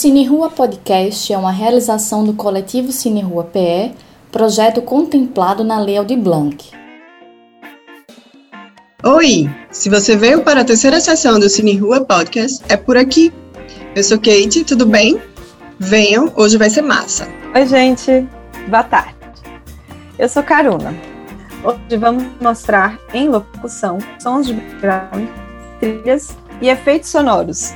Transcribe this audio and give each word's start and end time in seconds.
Cine 0.00 0.24
Rua 0.24 0.48
Podcast 0.48 1.30
é 1.30 1.36
uma 1.36 1.52
realização 1.52 2.24
do 2.24 2.32
coletivo 2.32 2.90
Cine 2.90 3.20
Rua 3.20 3.44
PE, 3.44 3.92
projeto 4.32 4.80
contemplado 4.80 5.62
na 5.62 5.78
Lei 5.78 5.98
Aldir 5.98 6.16
Blanc. 6.16 6.70
Oi! 9.04 9.50
Se 9.70 9.90
você 9.90 10.16
veio 10.16 10.42
para 10.42 10.62
a 10.62 10.64
terceira 10.64 10.98
sessão 11.02 11.38
do 11.38 11.50
Cine 11.50 11.76
Rua 11.76 12.02
Podcast, 12.02 12.64
é 12.70 12.78
por 12.78 12.96
aqui. 12.96 13.30
Eu 13.94 14.02
sou 14.02 14.16
Kate, 14.16 14.64
tudo 14.64 14.86
bem? 14.86 15.20
Venham, 15.78 16.32
hoje 16.34 16.56
vai 16.56 16.70
ser 16.70 16.80
massa. 16.80 17.28
Oi, 17.54 17.66
gente. 17.66 18.26
Boa 18.68 18.84
tarde. 18.84 19.14
Eu 20.18 20.30
sou 20.30 20.42
Caruna. 20.42 20.94
Hoje 21.62 21.98
vamos 21.98 22.24
mostrar 22.40 22.98
em 23.12 23.28
locução 23.28 23.98
sons 24.18 24.46
de 24.46 24.54
background, 24.54 25.28
trilhas 25.78 26.34
e 26.62 26.70
efeitos 26.70 27.10
sonoros 27.10 27.74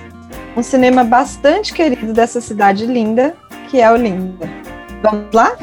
um 0.56 0.62
cinema 0.62 1.02
bastante 1.02 1.72
querido 1.72 2.12
dessa 2.12 2.40
cidade 2.40 2.86
linda, 2.86 3.34
que 3.70 3.80
é 3.80 3.90
Olinda. 3.90 4.48
Vamos 5.02 5.32
lá? 5.32 5.56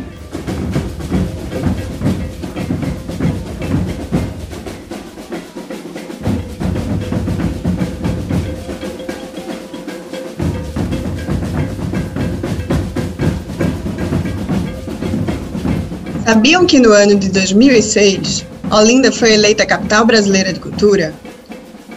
Sabiam 16.26 16.66
que 16.66 16.80
no 16.80 16.92
ano 16.94 17.16
de 17.16 17.30
2006, 17.30 18.46
Olinda 18.72 19.12
foi 19.12 19.34
eleita 19.34 19.66
capital 19.66 20.06
brasileira 20.06 20.54
de 20.54 20.62
cultura? 20.62 21.14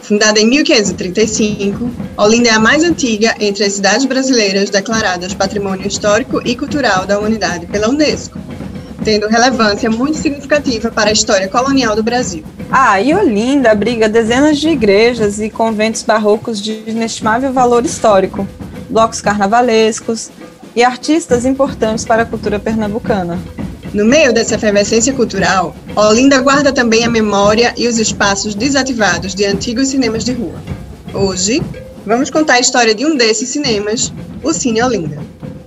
Fundada 0.04 0.38
em 0.38 0.46
1535, 0.46 1.90
Olinda 2.18 2.50
é 2.50 2.52
a 2.52 2.58
mais 2.58 2.84
antiga 2.84 3.34
entre 3.40 3.64
as 3.64 3.72
cidades 3.72 4.04
brasileiras 4.04 4.68
declaradas 4.68 5.32
Patrimônio 5.32 5.88
Histórico 5.88 6.46
e 6.46 6.54
Cultural 6.54 7.06
da 7.06 7.18
Humanidade 7.18 7.64
pela 7.64 7.88
Unesco, 7.88 8.38
tendo 9.02 9.26
relevância 9.28 9.90
muito 9.90 10.18
significativa 10.18 10.90
para 10.90 11.08
a 11.08 11.12
história 11.12 11.48
colonial 11.48 11.96
do 11.96 12.02
Brasil. 12.02 12.44
Ah, 12.70 13.00
e 13.00 13.14
Olinda 13.14 13.70
abriga 13.70 14.06
dezenas 14.06 14.58
de 14.58 14.68
igrejas 14.68 15.40
e 15.40 15.48
conventos 15.48 16.02
barrocos 16.02 16.60
de 16.60 16.84
inestimável 16.86 17.50
valor 17.50 17.86
histórico, 17.86 18.46
blocos 18.90 19.22
carnavalescos 19.22 20.30
e 20.76 20.84
artistas 20.84 21.46
importantes 21.46 22.04
para 22.04 22.24
a 22.24 22.26
cultura 22.26 22.58
pernambucana. 22.58 23.38
No 23.94 24.04
meio 24.04 24.32
dessa 24.34 24.56
efervescência 24.56 25.12
cultural, 25.12 25.72
Olinda 25.94 26.40
guarda 26.40 26.72
também 26.72 27.04
a 27.04 27.08
memória 27.08 27.72
e 27.76 27.86
os 27.86 27.96
espaços 27.96 28.52
desativados 28.52 29.36
de 29.36 29.44
antigos 29.44 29.86
cinemas 29.86 30.24
de 30.24 30.32
rua. 30.32 30.60
Hoje, 31.14 31.62
vamos 32.04 32.28
contar 32.28 32.54
a 32.54 32.60
história 32.60 32.92
de 32.92 33.06
um 33.06 33.16
desses 33.16 33.50
cinemas, 33.50 34.12
o 34.42 34.52
Cine 34.52 34.82
Olinda. 34.82 35.22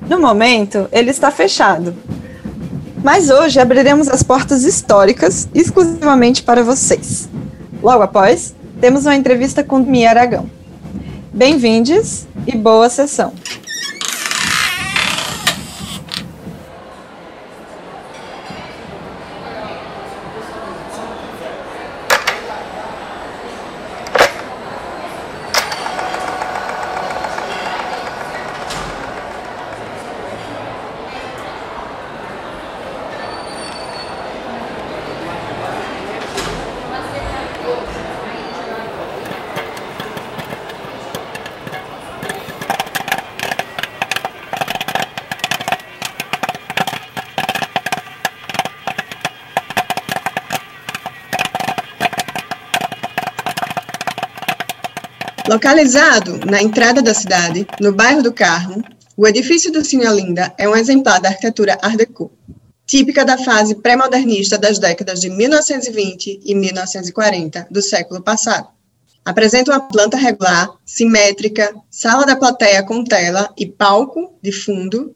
No 0.09 0.19
momento, 0.19 0.89
ele 0.92 1.09
está 1.09 1.31
fechado. 1.31 1.95
Mas 3.02 3.30
hoje 3.30 3.61
abriremos 3.61 4.09
as 4.09 4.23
portas 4.23 4.66
históricas 4.66 5.47
exclusivamente 5.56 6.44
para 6.44 6.62
vocês. 6.62 7.30
Logo 7.81 8.03
após, 8.03 8.53
temos 8.81 9.06
uma 9.06 9.16
entrevista 9.16 9.64
com 9.64 9.80
Mia 9.80 10.09
Aragão. 10.09 10.50
Bem-vindos 11.34 12.28
e 12.45 12.58
boa 12.58 12.89
sessão. 12.89 13.31
Localizado 55.57 56.38
na 56.45 56.62
entrada 56.62 57.01
da 57.01 57.16
cidade, 57.16 57.66
no 57.81 57.91
bairro 57.91 58.22
do 58.22 58.31
Carmo, 58.31 58.84
o 59.18 59.28
edifício 59.28 59.72
do 59.72 59.84
Cine 59.84 60.06
Olinda 60.06 60.53
é 60.56 60.69
um 60.69 60.75
exemplar 60.75 61.19
da 61.19 61.29
arquitetura 61.29 61.79
Art 61.81 61.95
Deco, 61.95 62.31
típica 62.85 63.25
da 63.25 63.40
fase 63.40 63.73
pré-modernista 63.73 64.56
das 64.56 64.78
décadas 64.78 65.19
de 65.19 65.31
1920 65.31 66.41
e 66.45 66.53
1940 66.53 67.69
do 67.72 67.81
século 67.81 68.22
passado. 68.22 68.68
Apresenta 69.25 69.72
uma 69.72 69.79
planta 69.79 70.16
regular, 70.16 70.69
simétrica, 70.85 71.74
sala 71.89 72.24
da 72.24 72.35
plateia 72.35 72.84
com 72.84 73.03
tela 73.03 73.51
e 73.57 73.66
palco 73.66 74.38
de 74.44 74.51
fundo. 74.51 75.16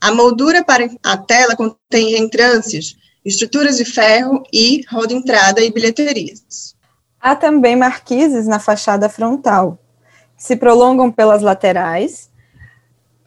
A 0.00 0.10
moldura 0.10 0.64
para 0.64 0.88
a 1.02 1.18
tela 1.18 1.54
contém 1.54 2.12
reentrâncias, 2.12 2.96
estruturas 3.22 3.76
de 3.76 3.84
ferro 3.84 4.42
e 4.50 4.86
de 5.06 5.14
entrada 5.14 5.60
e 5.60 5.70
bilheterias. 5.70 6.74
Há 7.20 7.36
também 7.36 7.76
marquises 7.76 8.48
na 8.48 8.58
fachada 8.58 9.08
frontal, 9.08 9.78
se 10.42 10.56
prolongam 10.56 11.08
pelas 11.08 11.40
laterais, 11.40 12.28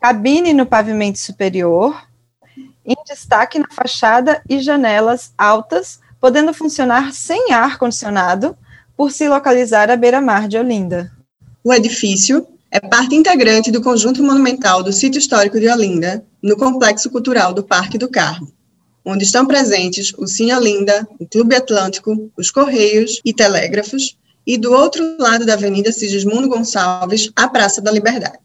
cabine 0.02 0.52
no 0.52 0.66
pavimento 0.66 1.18
superior, 1.18 2.06
em 2.86 2.94
destaque 3.08 3.58
na 3.58 3.70
fachada 3.72 4.42
e 4.50 4.60
janelas 4.60 5.34
altas, 5.38 6.02
podendo 6.20 6.54
funcionar 6.54 7.14
sem 7.14 7.54
ar-condicionado, 7.54 8.58
por 8.98 9.14
se 9.14 9.30
localizar 9.30 9.90
à 9.90 9.96
beira-mar 9.96 10.50
de 10.50 10.58
Olinda. 10.58 11.10
O 11.64 11.74
edifício 11.74 12.46
é 12.70 12.82
parte 12.82 13.16
integrante 13.16 13.72
do 13.72 13.82
conjunto 13.82 14.22
monumental 14.22 14.84
do 14.84 14.92
Sítio 14.92 15.20
Histórico 15.20 15.58
de 15.58 15.70
Olinda, 15.70 16.22
no 16.44 16.58
Complexo 16.58 17.10
Cultural 17.10 17.54
do 17.54 17.64
Parque 17.64 17.98
do 17.98 18.10
Carmo 18.10 18.54
onde 19.08 19.24
estão 19.24 19.46
presentes 19.46 20.12
o 20.18 20.26
Cine 20.26 20.52
Olinda, 20.52 21.08
o 21.20 21.28
Clube 21.28 21.56
Atlântico, 21.56 22.32
os 22.36 22.50
Correios 22.50 23.22
e 23.24 23.32
Telégrafos, 23.32 24.18
e 24.46 24.58
do 24.58 24.72
outro 24.72 25.18
lado 25.18 25.46
da 25.46 25.54
Avenida 25.54 25.92
Sigismundo 25.92 26.48
Gonçalves, 26.48 27.32
a 27.36 27.48
Praça 27.48 27.82
da 27.82 27.92
Liberdade. 27.92 28.40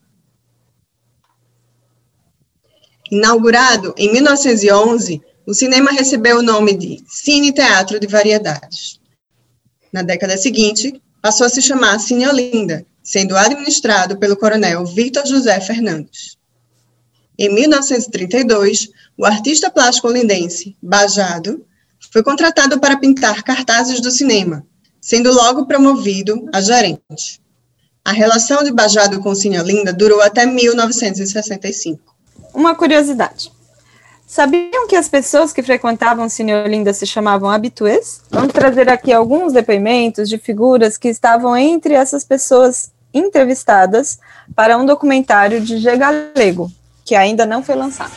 Inaugurado 3.10 3.92
em 3.96 4.12
1911, 4.12 5.20
o 5.46 5.52
cinema 5.52 5.90
recebeu 5.90 6.38
o 6.38 6.42
nome 6.42 6.74
de 6.74 7.02
Cine 7.08 7.52
Teatro 7.52 7.98
de 7.98 8.06
Variedades. 8.06 9.00
Na 9.92 10.02
década 10.02 10.38
seguinte, 10.38 11.02
passou 11.20 11.46
a 11.46 11.50
se 11.50 11.60
chamar 11.60 11.98
Cine 11.98 12.26
Olinda, 12.28 12.86
sendo 13.02 13.36
administrado 13.36 14.16
pelo 14.16 14.36
coronel 14.36 14.86
Victor 14.86 15.26
José 15.26 15.60
Fernandes. 15.60 16.38
Em 17.36 17.52
1932, 17.52 18.90
o 19.16 19.24
artista 19.24 19.70
plástico 19.70 20.08
olindense, 20.08 20.76
Bajado, 20.80 21.66
foi 22.12 22.22
contratado 22.22 22.78
para 22.78 22.98
pintar 22.98 23.42
cartazes 23.42 24.00
do 24.00 24.10
cinema, 24.10 24.64
sendo 25.00 25.32
logo 25.32 25.66
promovido 25.66 26.48
a 26.52 26.60
gerente. 26.60 27.40
A 28.04 28.12
relação 28.12 28.62
de 28.62 28.72
Bajado 28.72 29.20
com 29.20 29.34
Cine 29.34 29.58
Olinda 29.58 29.92
durou 29.92 30.20
até 30.20 30.46
1965. 30.46 32.14
Uma 32.54 32.74
curiosidade. 32.74 33.52
Sabiam 34.26 34.86
que 34.86 34.94
as 34.94 35.08
pessoas 35.08 35.52
que 35.52 35.62
frequentavam 35.62 36.28
Cine 36.28 36.54
Olinda 36.54 36.92
se 36.92 37.06
chamavam 37.06 37.50
habituês? 37.50 38.20
Vamos 38.30 38.52
trazer 38.52 38.88
aqui 38.88 39.12
alguns 39.12 39.52
depoimentos 39.52 40.28
de 40.28 40.38
figuras 40.38 40.96
que 40.96 41.08
estavam 41.08 41.56
entre 41.56 41.94
essas 41.94 42.24
pessoas 42.24 42.92
entrevistadas 43.12 44.18
para 44.54 44.78
um 44.78 44.86
documentário 44.86 45.60
de 45.60 45.78
G. 45.78 45.96
Galego, 45.96 46.70
que 47.04 47.14
ainda 47.14 47.44
não 47.44 47.62
foi 47.62 47.74
lançado. 47.74 48.12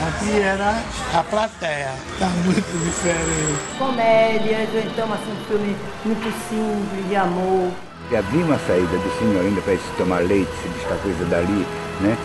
Aqui 0.00 0.40
era 0.40 0.82
a 1.14 1.22
plateia, 1.22 1.92
tá 2.18 2.26
muito 2.42 2.84
diferente. 2.84 3.78
Comédias, 3.78 4.68
ou 4.72 4.80
então 4.80 5.12
assim, 5.12 5.30
um 5.30 5.44
filme 5.44 5.76
muito 6.06 6.24
simples, 6.48 7.08
de 7.08 7.16
amor. 7.16 7.70
E 8.10 8.16
havia 8.16 8.44
uma 8.44 8.58
saída 8.60 8.96
do 8.96 9.18
senhor 9.18 9.44
ainda 9.44 9.60
para 9.60 9.76
se 9.76 9.96
tomar 9.98 10.20
leite, 10.20 10.50
se 10.62 10.68
buscar 10.68 10.96
coisa 11.02 11.24
dali, 11.26 11.66
né? 12.00 12.16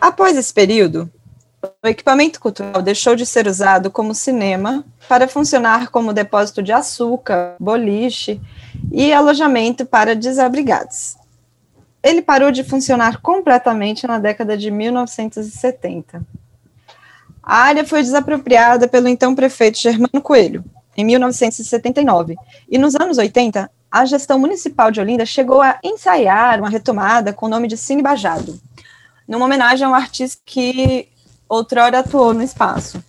Após 0.00 0.36
esse 0.36 0.52
período, 0.52 1.10
o 1.82 1.88
equipamento 1.88 2.38
cultural 2.38 2.82
deixou 2.82 3.16
de 3.16 3.24
ser 3.24 3.46
usado 3.46 3.90
como 3.90 4.14
cinema 4.14 4.84
para 5.08 5.26
funcionar 5.26 5.88
como 5.88 6.12
depósito 6.12 6.62
de 6.62 6.72
açúcar, 6.72 7.56
boliche 7.58 8.38
e 8.92 9.14
alojamento 9.14 9.86
para 9.86 10.14
desabrigados 10.14 11.16
ele 12.04 12.20
parou 12.20 12.52
de 12.52 12.62
funcionar 12.62 13.22
completamente 13.22 14.06
na 14.06 14.18
década 14.18 14.58
de 14.58 14.70
1970. 14.70 16.20
A 17.46 17.58
área 17.58 17.84
foi 17.84 18.02
desapropriada 18.02 18.88
pelo 18.88 19.06
então 19.06 19.34
prefeito 19.34 19.78
Germano 19.78 20.22
Coelho, 20.22 20.64
em 20.96 21.04
1979, 21.04 22.36
e 22.68 22.78
nos 22.78 22.94
anos 22.94 23.18
80, 23.18 23.70
a 23.90 24.04
gestão 24.06 24.38
municipal 24.38 24.90
de 24.90 25.00
Olinda 25.00 25.26
chegou 25.26 25.60
a 25.60 25.78
ensaiar 25.84 26.58
uma 26.58 26.68
retomada 26.68 27.32
com 27.32 27.46
o 27.46 27.48
nome 27.48 27.68
de 27.68 27.76
Cine 27.76 28.02
Bajado. 28.02 28.58
numa 29.26 29.46
homenagem 29.46 29.86
a 29.86 29.90
um 29.90 29.94
artista 29.94 30.40
que 30.44 31.08
outrora 31.48 32.00
atuou 32.00 32.34
no 32.34 32.42
espaço. 32.42 33.02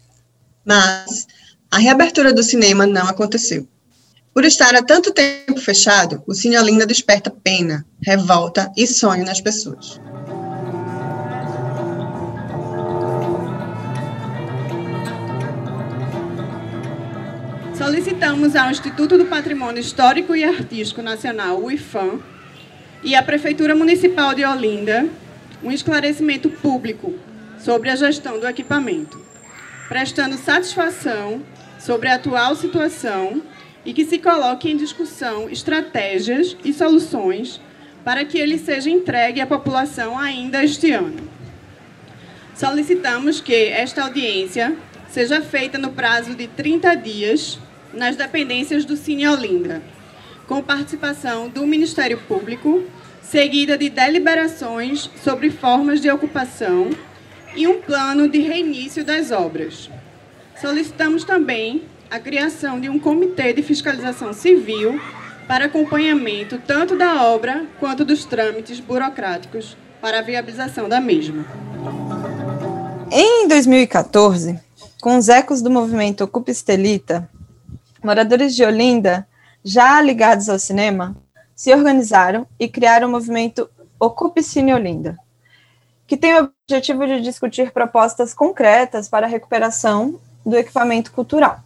Mas 0.64 1.28
a 1.70 1.78
reabertura 1.78 2.34
do 2.34 2.44
cinema 2.44 2.86
não 2.86 3.08
aconteceu. 3.08 3.68
Por 4.34 4.46
estar 4.46 4.76
há 4.76 4.84
tanto 4.84 5.12
tempo 5.12 5.60
fechado, 5.60 6.24
o 6.28 6.34
Cine 6.34 6.58
Olinda 6.58 6.86
desperta 6.86 7.30
pena, 7.30 7.86
revolta 8.02 8.72
e 8.76 8.86
sonho 8.86 9.26
nas 9.26 9.42
pessoas. 9.42 10.00
Solicitamos 17.86 18.56
ao 18.56 18.72
Instituto 18.72 19.16
do 19.16 19.26
Patrimônio 19.26 19.80
Histórico 19.80 20.36
e 20.36 20.44
Artístico 20.44 21.04
Nacional, 21.04 21.62
o 21.62 21.70
IFAM, 21.70 22.20
e 23.04 23.14
à 23.14 23.22
Prefeitura 23.22 23.76
Municipal 23.76 24.34
de 24.34 24.44
Olinda 24.44 25.08
um 25.62 25.72
esclarecimento 25.72 26.50
público 26.50 27.14
sobre 27.60 27.92
a 27.92 27.96
gestão 27.96 28.40
do 28.40 28.48
equipamento, 28.48 29.24
prestando 29.88 30.36
satisfação 30.36 31.44
sobre 31.78 32.10
a 32.10 32.16
atual 32.16 32.56
situação 32.56 33.40
e 33.86 33.94
que 33.94 34.04
se 34.04 34.18
coloque 34.18 34.68
em 34.68 34.78
discussão 34.78 35.48
estratégias 35.48 36.58
e 36.66 36.74
soluções 36.74 37.62
para 38.04 38.26
que 38.26 38.40
ele 38.40 38.58
seja 38.58 38.90
entregue 38.90 39.42
à 39.42 39.46
população 39.46 40.18
ainda 40.18 40.64
este 40.64 40.92
ano. 40.92 41.30
Solicitamos 42.56 43.40
que 43.40 43.68
esta 43.68 44.06
audiência 44.06 44.76
seja 45.08 45.40
feita 45.40 45.78
no 45.78 45.92
prazo 45.92 46.34
de 46.34 46.48
30 46.48 46.96
dias 46.96 47.60
nas 47.96 48.16
dependências 48.16 48.86
do 48.86 48.96
Cine 48.96 49.26
com 50.48 50.62
participação 50.62 51.50
do 51.50 51.66
Ministério 51.66 52.20
Público, 52.28 52.84
seguida 53.24 53.78
de 53.78 53.90
deliberações 53.90 55.10
sobre 55.24 55.50
formas 55.50 56.02
de 56.02 56.12
ocupação 56.12 56.90
e 57.56 57.68
um 57.68 57.82
plano 57.82 58.30
de 58.30 58.40
reinício 58.40 59.04
das 59.04 59.32
obras. 59.32 59.90
Solicitamos 60.60 61.24
também 61.24 61.84
a 62.10 62.20
criação 62.20 62.80
de 62.80 62.90
um 62.90 63.00
comitê 63.00 63.54
de 63.54 63.64
fiscalização 63.64 64.34
civil 64.34 65.00
para 65.48 65.66
acompanhamento 65.66 66.60
tanto 66.66 66.96
da 66.96 67.24
obra 67.24 67.66
quanto 67.80 68.06
dos 68.06 68.26
trâmites 68.26 68.80
burocráticos 68.80 69.76
para 70.02 70.20
a 70.20 70.22
viabilização 70.22 70.88
da 70.88 71.00
mesma. 71.00 71.46
Em 73.12 73.48
2014, 73.48 74.60
com 75.02 75.18
os 75.18 75.30
ecos 75.30 75.62
do 75.62 75.70
movimento 75.70 76.24
Ocupa 76.24 76.52
Estelita, 76.52 77.30
moradores 78.06 78.56
de 78.56 78.64
Olinda, 78.64 79.28
já 79.64 80.00
ligados 80.00 80.48
ao 80.48 80.60
cinema, 80.60 81.16
se 81.56 81.74
organizaram 81.74 82.46
e 82.60 82.68
criaram 82.68 83.08
o 83.08 83.12
movimento 83.12 83.68
Ocupe 84.00 84.44
Cine 84.44 84.74
Olinda, 84.74 85.18
que 86.06 86.16
tem 86.16 86.40
o 86.40 86.52
objetivo 86.68 87.08
de 87.08 87.22
discutir 87.22 87.72
propostas 87.72 88.34
concretas 88.34 89.10
para 89.10 89.26
a 89.26 89.30
recuperação 89.30 90.20
do 90.46 90.56
equipamento 90.56 91.12
cultural. 91.12 91.60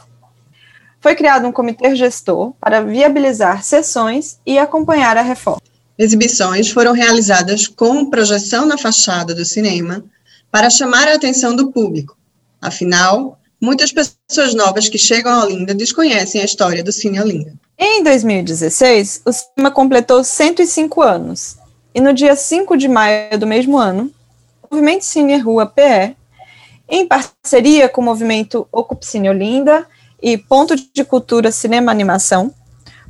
Foi 1.01 1.15
criado 1.15 1.47
um 1.47 1.51
comitê 1.51 1.95
gestor 1.95 2.53
para 2.59 2.81
viabilizar 2.81 3.63
sessões 3.63 4.39
e 4.45 4.57
acompanhar 4.57 5.17
a 5.17 5.21
reforma. 5.21 5.61
Exibições 5.97 6.71
foram 6.71 6.93
realizadas 6.93 7.67
com 7.67 8.09
projeção 8.09 8.65
na 8.65 8.77
fachada 8.77 9.35
do 9.35 9.43
cinema 9.43 10.03
para 10.49 10.69
chamar 10.69 11.09
a 11.09 11.15
atenção 11.15 11.55
do 11.55 11.71
público. 11.71 12.17
Afinal, 12.61 13.37
muitas 13.61 13.91
pessoas 13.91 14.53
novas 14.53 14.87
que 14.87 14.97
chegam 14.97 15.31
a 15.31 15.43
Olinda 15.43 15.73
desconhecem 15.73 16.41
a 16.41 16.45
história 16.45 16.83
do 16.83 16.91
Cine 16.91 17.19
Olinda. 17.19 17.53
Em 17.77 18.03
2016, 18.03 19.21
o 19.25 19.31
cinema 19.31 19.71
completou 19.71 20.23
105 20.23 21.01
anos, 21.01 21.57
e 21.93 22.01
no 22.01 22.13
dia 22.13 22.35
5 22.35 22.77
de 22.77 22.87
maio 22.87 23.37
do 23.37 23.47
mesmo 23.47 23.77
ano, 23.77 24.11
o 24.63 24.75
Movimento 24.75 25.03
Cine 25.03 25.37
Rua 25.37 25.65
PE, 25.65 26.15
em 26.87 27.07
parceria 27.07 27.87
com 27.87 28.01
o 28.01 28.03
movimento 28.03 28.67
Ocupe 28.71 29.05
Cine 29.05 29.29
Olinda 29.29 29.85
e 30.21 30.37
Ponto 30.37 30.75
de 30.75 31.03
Cultura 31.03 31.51
Cinema 31.51 31.91
Animação, 31.91 32.53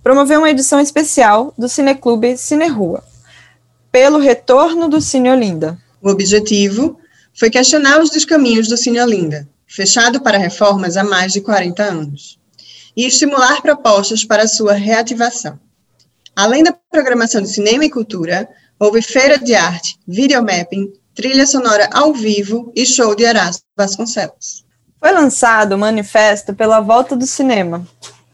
promoveu 0.04 0.40
uma 0.40 0.50
edição 0.50 0.80
especial 0.80 1.54
do 1.58 1.68
Cineclube 1.68 2.38
Cine 2.38 2.68
Rua, 2.68 3.04
pelo 3.92 4.20
retorno 4.20 4.88
do 4.88 5.02
Cine 5.02 5.30
Olinda. 5.30 5.78
O 6.02 6.10
objetivo 6.10 6.98
foi 7.34 7.50
questionar 7.50 8.02
os 8.02 8.10
descaminhos 8.10 8.68
do 8.68 8.78
Cine 8.78 9.00
Olinda, 9.00 9.48
fechado 9.70 10.20
para 10.22 10.38
reformas 10.38 10.98
há 10.98 11.04
mais 11.04 11.32
de 11.32 11.42
40 11.42 11.84
anos, 11.84 12.40
e 12.98 13.06
estimular 13.06 13.62
propostas 13.62 14.26
para 14.26 14.48
sua 14.48 14.74
reativação. 14.74 15.60
Além 16.36 16.64
da 16.64 16.76
programação 16.92 17.42
de 17.42 17.50
cinema 17.50 17.86
e 17.86 17.90
cultura, 17.90 18.50
houve 18.80 19.02
feira 19.02 19.38
de 19.38 19.54
arte, 19.54 20.00
videomapping, 20.08 20.92
trilha 21.14 21.46
sonora 21.46 21.88
ao 21.94 22.14
vivo 22.14 22.72
e 22.76 22.86
show 22.86 23.14
de 23.14 23.24
Erasmo 23.24 23.64
Vasconcelos. 23.78 24.66
Foi 25.00 25.12
lançado 25.12 25.74
o 25.74 25.78
manifesto 25.78 26.54
pela 26.54 26.80
volta 26.80 27.16
do 27.16 27.26
cinema, 27.26 27.88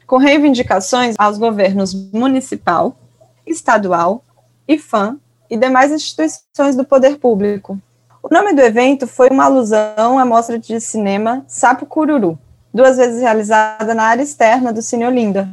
com 0.07 0.17
reivindicações 0.17 1.15
aos 1.17 1.37
governos 1.37 1.93
municipal, 1.93 2.97
estadual, 3.45 4.23
IFAM 4.67 5.19
e 5.49 5.57
demais 5.57 5.91
instituições 5.91 6.75
do 6.75 6.85
poder 6.85 7.17
público. 7.17 7.79
O 8.27 8.33
nome 8.33 8.55
do 8.55 8.61
evento 8.61 9.05
foi 9.05 9.29
uma 9.29 9.43
alusão 9.43 10.17
à 10.17 10.25
mostra 10.25 10.57
de 10.57 10.81
cinema 10.81 11.45
Sapo 11.47 11.85
Cururu, 11.85 12.39
duas 12.73 12.97
vezes 12.97 13.21
realizada 13.21 13.93
na 13.93 14.01
área 14.01 14.23
externa 14.23 14.73
do 14.73 14.81
Cine 14.81 15.05
Olinda, 15.05 15.47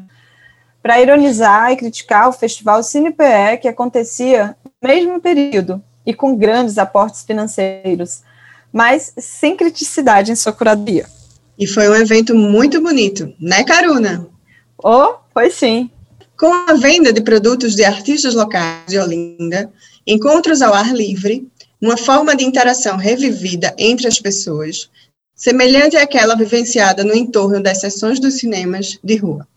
para 0.82 0.98
ironizar 0.98 1.70
e 1.70 1.76
criticar 1.76 2.30
o 2.30 2.32
festival 2.32 2.82
Cine 2.82 3.10
PE 3.10 3.58
que 3.60 3.68
acontecia 3.68 4.56
no 4.64 4.88
mesmo 4.88 5.20
período 5.20 5.84
e 6.06 6.14
com 6.14 6.34
grandes 6.34 6.78
aportes 6.78 7.24
financeiros, 7.24 8.22
mas 8.72 9.12
sem 9.18 9.54
criticidade 9.54 10.32
em 10.32 10.34
sua 10.34 10.54
curadoria. 10.54 11.04
E 11.58 11.66
foi 11.66 11.90
um 11.90 11.94
evento 11.94 12.34
muito 12.34 12.80
bonito, 12.80 13.34
né, 13.38 13.64
Caruna? 13.64 14.26
Oh, 14.82 15.16
foi 15.34 15.50
sim. 15.50 15.90
Com 16.38 16.50
a 16.50 16.72
venda 16.72 17.12
de 17.12 17.20
produtos 17.20 17.76
de 17.76 17.84
artistas 17.84 18.34
locais 18.34 18.86
de 18.88 18.98
Olinda, 18.98 19.70
encontros 20.06 20.62
ao 20.62 20.72
ar 20.72 20.94
livre, 20.94 21.46
uma 21.82 21.96
forma 21.96 22.36
de 22.36 22.44
interação 22.44 22.96
revivida 22.96 23.74
entre 23.76 24.06
as 24.06 24.20
pessoas, 24.20 24.88
semelhante 25.34 25.96
àquela 25.96 26.36
vivenciada 26.36 27.02
no 27.02 27.12
entorno 27.12 27.60
das 27.60 27.80
sessões 27.80 28.20
dos 28.20 28.38
cinemas 28.38 29.00
de 29.02 29.16
rua. 29.16 29.48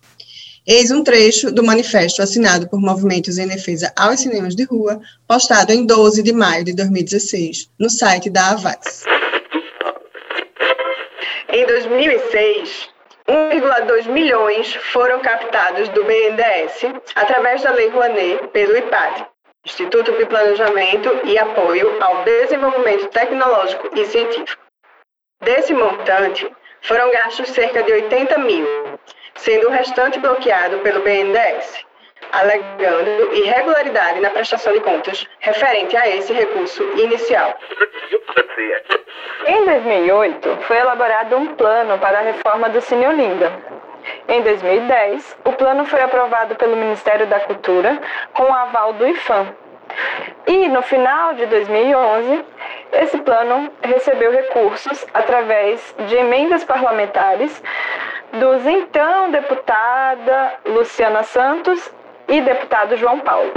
Eis 0.65 0.89
um 0.89 1.03
trecho 1.03 1.51
do 1.51 1.63
manifesto 1.63 2.23
assinado 2.23 2.67
por 2.67 2.81
movimentos 2.81 3.37
em 3.37 3.47
defesa 3.47 3.93
aos 3.95 4.21
cinemas 4.21 4.55
de 4.55 4.63
rua, 4.63 4.99
postado 5.27 5.71
em 5.71 5.85
12 5.85 6.23
de 6.23 6.33
maio 6.33 6.63
de 6.63 6.73
2016, 6.73 7.69
no 7.77 7.91
site 7.91 8.31
da 8.31 8.49
Avaz. 8.49 9.03
Em 11.49 11.67
2006, 11.67 12.89
1,2 13.29 14.11
milhões 14.11 14.73
foram 14.91 15.19
captados 15.19 15.87
do 15.89 16.03
BNDES 16.03 16.91
através 17.13 17.61
da 17.61 17.71
Lei 17.71 17.89
Rouanet 17.89 18.47
pelo 18.47 18.75
IPAD, 18.75 19.27
Instituto 19.65 20.11
de 20.11 20.25
Planejamento 20.27 21.21
e 21.23 21.39
Apoio 21.39 21.97
ao 21.99 22.23
Desenvolvimento 22.23 23.07
Tecnológico 23.07 23.89
e 23.95 24.05
Científico. 24.05 24.61
Desse 25.41 25.73
montante, 25.73 26.47
foram 26.81 27.09
gastos 27.09 27.49
cerca 27.49 27.81
de 27.81 27.91
80 27.91 28.37
mil, 28.37 28.67
sendo 29.33 29.67
o 29.67 29.71
restante 29.71 30.19
bloqueado 30.19 30.77
pelo 30.79 31.01
BNDES, 31.01 31.83
alegando 32.31 33.33
irregularidade 33.33 34.19
na 34.19 34.29
prestação 34.29 34.71
de 34.71 34.81
contas 34.81 35.27
referente 35.39 35.97
a 35.97 36.07
esse 36.09 36.31
recurso 36.31 36.83
inicial. 36.99 37.57
Em 39.47 39.65
2008, 39.65 40.57
foi 40.61 40.77
elaborado 40.77 41.35
um 41.37 41.55
plano 41.55 41.97
para 41.97 42.19
a 42.19 42.21
reforma 42.21 42.69
do 42.69 42.79
Cine 42.81 43.07
Olinda. 43.07 43.51
Em 44.27 44.41
2010, 44.41 45.37
o 45.45 45.53
plano 45.53 45.85
foi 45.85 46.01
aprovado 46.01 46.55
pelo 46.55 46.75
Ministério 46.75 47.27
da 47.27 47.39
Cultura 47.39 47.99
com 48.33 48.43
o 48.43 48.53
aval 48.53 48.93
do 48.93 49.07
IFAM. 49.07 49.47
E 50.47 50.67
no 50.67 50.81
final 50.81 51.33
de 51.33 51.45
2011, 51.45 52.45
esse 52.93 53.17
plano 53.19 53.71
recebeu 53.81 54.31
recursos 54.31 55.05
através 55.13 55.95
de 56.07 56.15
emendas 56.15 56.63
parlamentares 56.63 57.61
dos 58.33 58.65
então 58.65 59.31
deputada 59.31 60.53
Luciana 60.65 61.23
Santos 61.23 61.91
e 62.27 62.41
deputado 62.41 62.97
João 62.97 63.19
Paulo. 63.19 63.51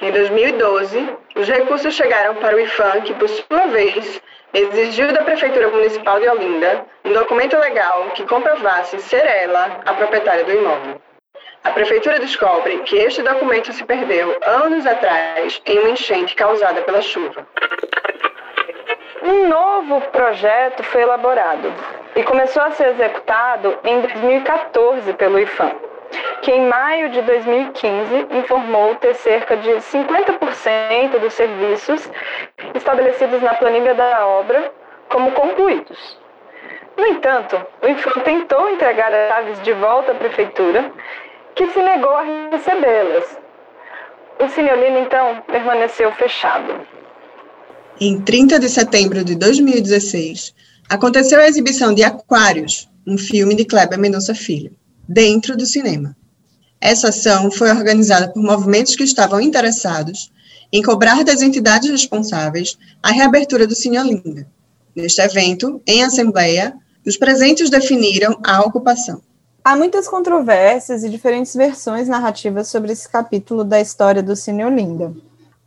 Em 0.00 0.10
2012, 0.10 1.16
os 1.36 1.48
recursos 1.48 1.94
chegaram 1.94 2.34
para 2.36 2.56
o 2.56 2.60
IFAM, 2.60 3.02
que, 3.02 3.14
por 3.14 3.28
sua 3.28 3.66
vez, 3.68 4.21
exigiu 4.52 5.12
da 5.12 5.22
Prefeitura 5.22 5.68
Municipal 5.68 6.20
de 6.20 6.28
Olinda 6.28 6.84
um 7.04 7.12
documento 7.12 7.56
legal 7.58 8.10
que 8.14 8.26
comprovasse 8.26 8.98
ser 9.00 9.24
ela 9.24 9.80
a 9.84 9.94
proprietária 9.94 10.44
do 10.44 10.52
imóvel. 10.52 11.00
A 11.64 11.70
Prefeitura 11.70 12.18
descobre 12.18 12.78
que 12.80 12.96
este 12.96 13.22
documento 13.22 13.72
se 13.72 13.84
perdeu 13.84 14.36
anos 14.44 14.84
atrás 14.86 15.62
em 15.64 15.78
uma 15.78 15.90
enchente 15.90 16.34
causada 16.34 16.82
pela 16.82 17.00
chuva. 17.00 17.46
Um 19.22 19.48
novo 19.48 20.00
projeto 20.10 20.82
foi 20.82 21.02
elaborado 21.02 21.72
e 22.16 22.22
começou 22.24 22.62
a 22.62 22.72
ser 22.72 22.88
executado 22.88 23.78
em 23.84 24.00
2014 24.00 25.12
pelo 25.14 25.38
IFAM. 25.38 25.91
Que 26.42 26.50
em 26.50 26.66
maio 26.66 27.10
de 27.10 27.22
2015 27.22 28.26
informou 28.32 28.94
ter 28.96 29.14
cerca 29.14 29.56
de 29.56 29.70
50% 29.70 31.18
dos 31.18 31.32
serviços 31.32 32.10
estabelecidos 32.74 33.40
na 33.42 33.54
planilha 33.54 33.94
da 33.94 34.26
obra 34.26 34.72
como 35.08 35.30
concluídos. 35.32 36.18
No 36.96 37.06
entanto, 37.06 37.56
o 37.82 37.88
Infam 37.88 38.20
tentou 38.22 38.68
entregar 38.70 39.12
as 39.12 39.28
chaves 39.28 39.62
de 39.62 39.72
volta 39.72 40.12
à 40.12 40.14
prefeitura, 40.14 40.92
que 41.54 41.66
se 41.70 41.80
negou 41.80 42.10
a 42.10 42.22
recebê-las. 42.50 43.38
O 44.38 44.48
Cineolino, 44.48 44.98
então, 44.98 45.42
permaneceu 45.46 46.12
fechado. 46.12 46.86
Em 48.00 48.20
30 48.20 48.58
de 48.58 48.68
setembro 48.68 49.24
de 49.24 49.36
2016, 49.36 50.54
aconteceu 50.88 51.40
a 51.40 51.46
exibição 51.46 51.94
de 51.94 52.02
Aquários, 52.02 52.88
um 53.06 53.16
filme 53.16 53.54
de 53.54 53.64
Kleber 53.64 53.98
Mendonça 53.98 54.34
Filho, 54.34 54.72
dentro 55.08 55.56
do 55.56 55.66
cinema. 55.66 56.16
Essa 56.80 57.10
ação 57.10 57.50
foi 57.50 57.70
organizada 57.70 58.28
por 58.28 58.42
movimentos 58.42 58.96
que 58.96 59.04
estavam 59.04 59.40
interessados 59.40 60.32
em 60.72 60.82
cobrar 60.82 61.22
das 61.22 61.42
entidades 61.42 61.90
responsáveis 61.90 62.78
a 63.02 63.12
reabertura 63.12 63.66
do 63.66 63.74
Cine 63.74 63.98
Olinda. 63.98 64.46
Neste 64.96 65.20
evento, 65.20 65.80
em 65.86 66.02
assembleia, 66.02 66.74
os 67.06 67.16
presentes 67.16 67.70
definiram 67.70 68.38
a 68.44 68.60
ocupação. 68.62 69.20
Há 69.64 69.76
muitas 69.76 70.08
controvérsias 70.08 71.04
e 71.04 71.08
diferentes 71.08 71.54
versões 71.54 72.08
narrativas 72.08 72.68
sobre 72.68 72.92
esse 72.92 73.08
capítulo 73.08 73.62
da 73.62 73.80
história 73.80 74.22
do 74.22 74.34
Cine 74.34 74.64
Olinda. 74.64 75.14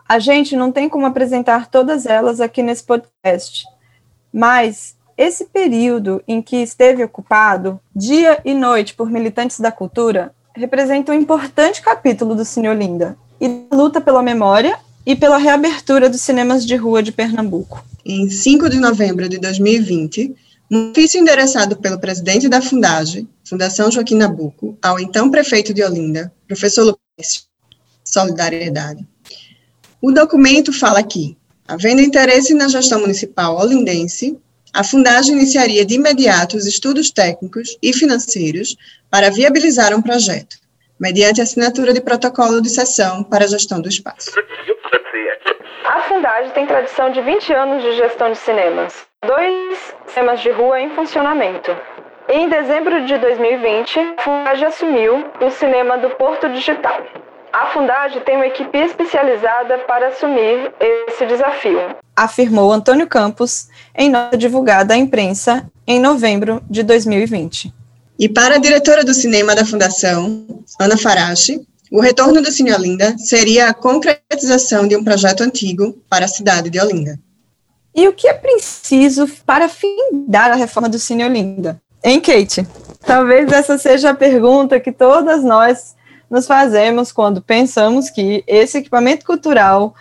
A 0.08 0.20
gente 0.20 0.56
não 0.56 0.72
tem 0.72 0.90
como 0.90 1.06
apresentar 1.06 1.70
todas 1.70 2.06
elas 2.06 2.42
aqui 2.42 2.62
nesse 2.62 2.84
podcast, 2.84 3.66
mas 4.34 4.96
esse 5.18 5.46
período 5.46 6.22
em 6.28 6.42
que 6.42 6.58
esteve 6.58 7.04
ocupado, 7.04 7.80
dia 7.96 8.42
e 8.44 8.54
noite, 8.54 8.94
por 8.94 9.10
militantes 9.10 9.60
da 9.60 9.72
cultura, 9.72 10.34
representa 10.54 11.12
um 11.12 11.16
importante 11.16 11.82
capítulo 11.82 12.36
do 12.36 12.46
Cine 12.46 12.70
Olinda 12.70 13.18
e 13.40 13.66
luta 13.74 14.00
pela 14.02 14.22
memória 14.22 14.78
e 15.06 15.16
pela 15.16 15.38
reabertura 15.38 16.10
dos 16.10 16.22
cinemas 16.22 16.66
de 16.66 16.76
rua 16.76 17.04
de 17.04 17.12
Pernambuco. 17.12 17.84
Em 18.06 18.30
5 18.30 18.70
de 18.70 18.80
novembro 18.80 19.30
de 19.30 19.38
2020, 19.38 20.36
um 20.72 20.92
ofício 20.92 21.20
endereçado 21.20 21.76
pelo 21.78 22.00
presidente 22.00 22.50
da 22.50 22.62
Fundagem, 22.62 23.28
Fundação 23.48 23.92
Joaquim 23.92 24.16
Nabuco, 24.16 24.78
ao 24.82 25.00
então 25.00 25.30
prefeito 25.30 25.74
de 25.74 25.84
Olinda, 25.84 26.34
professor 26.48 26.84
Lupécio, 26.84 27.44
Solidariedade. 28.04 29.06
O 30.02 30.12
documento 30.12 30.74
fala 30.74 31.04
que, 31.04 31.38
havendo 31.68 32.02
interesse 32.02 32.54
na 32.54 32.68
gestão 32.68 33.00
municipal 33.00 33.58
olindense, 33.58 34.38
a 34.76 34.84
Fundagem 34.84 35.36
iniciaria 35.36 35.86
de 35.86 35.96
imediato 35.96 36.58
os 36.58 36.66
estudos 36.66 37.10
técnicos 37.10 37.78
e 37.82 37.94
financeiros 37.94 38.76
para 39.10 39.32
viabilizar 39.32 39.96
um 39.96 40.02
projeto, 40.02 40.58
mediante 41.00 41.42
assinatura 41.42 41.94
de 41.94 42.02
protocolo 42.02 42.62
de 42.62 42.70
sessão 42.70 43.24
para 43.24 43.46
a 43.46 43.48
gestão 43.48 43.80
do 43.80 43.88
espaço. 43.88 44.32
A 45.86 46.02
Fundagem 46.02 46.52
tem 46.52 46.68
tradição 46.68 47.10
de 47.10 47.22
20 47.22 47.54
anos 47.54 47.84
de 47.84 47.96
gestão 47.96 48.30
de 48.34 48.38
cinemas, 48.38 48.94
dois 49.26 49.96
cinemas 50.08 50.42
de 50.42 50.50
rua 50.50 50.82
em 50.82 50.90
funcionamento. 50.90 51.72
Em 52.28 52.50
dezembro 52.50 53.06
de 53.06 53.18
2020, 53.18 54.00
a 54.18 54.22
Fundagem 54.22 54.68
assumiu 54.68 55.24
o 55.40 55.50
cinema 55.52 55.98
do 56.00 56.10
Porto 56.10 56.50
Digital. 56.50 57.02
A 57.54 57.68
Fundagem 57.68 58.20
tem 58.24 58.36
uma 58.36 58.48
equipe 58.48 58.78
especializada 58.78 59.78
para 59.88 60.08
assumir 60.08 60.74
esse 60.82 61.26
desafio, 61.26 61.96
afirmou 62.16 62.72
Antônio 62.72 63.08
Campos 63.08 63.68
em 63.96 64.10
nota 64.10 64.38
divulgada 64.38 64.94
à 64.94 64.98
imprensa 64.98 65.70
em 65.86 66.00
novembro 66.00 66.64
de 66.70 66.82
2020. 66.84 67.74
E 68.18 68.30
para 68.30 68.56
a 68.56 68.60
diretora 68.60 69.04
do 69.04 69.14
cinema 69.14 69.54
da 69.54 69.66
Fundação, 69.66 70.46
Ana 70.80 70.98
Farache, 70.98 71.62
o 71.92 72.00
retorno 72.00 72.42
do 72.42 72.52
Cine 72.52 72.74
Olinda 72.74 73.16
seria 73.18 73.70
a 73.70 73.74
concretização 73.74 74.88
de 74.88 74.96
um 74.96 75.04
projeto 75.04 75.42
antigo 75.42 75.98
para 76.10 76.26
a 76.26 76.30
cidade 76.30 76.70
de 76.70 76.80
Olinda. 76.80 77.20
E 77.94 78.08
o 78.08 78.14
que 78.14 78.28
é 78.28 78.34
preciso 78.34 79.28
para 79.46 79.70
findar 79.70 80.52
a 80.52 80.56
reforma 80.56 80.90
do 80.90 81.00
Cine 81.00 81.26
Olinda? 81.26 81.82
Hein, 82.04 82.20
Kate? 82.20 82.68
Talvez 83.06 83.52
essa 83.52 83.78
seja 83.78 84.10
a 84.10 84.16
pergunta 84.16 84.80
que 84.80 84.92
todas 84.92 85.44
nós 85.44 85.96
nos 86.30 86.48
fazemos 86.48 87.12
quando 87.12 87.42
pensamos 87.42 88.10
que 88.10 88.44
esse 88.48 88.80
equipamento 88.80 89.26
cultural 89.26 89.94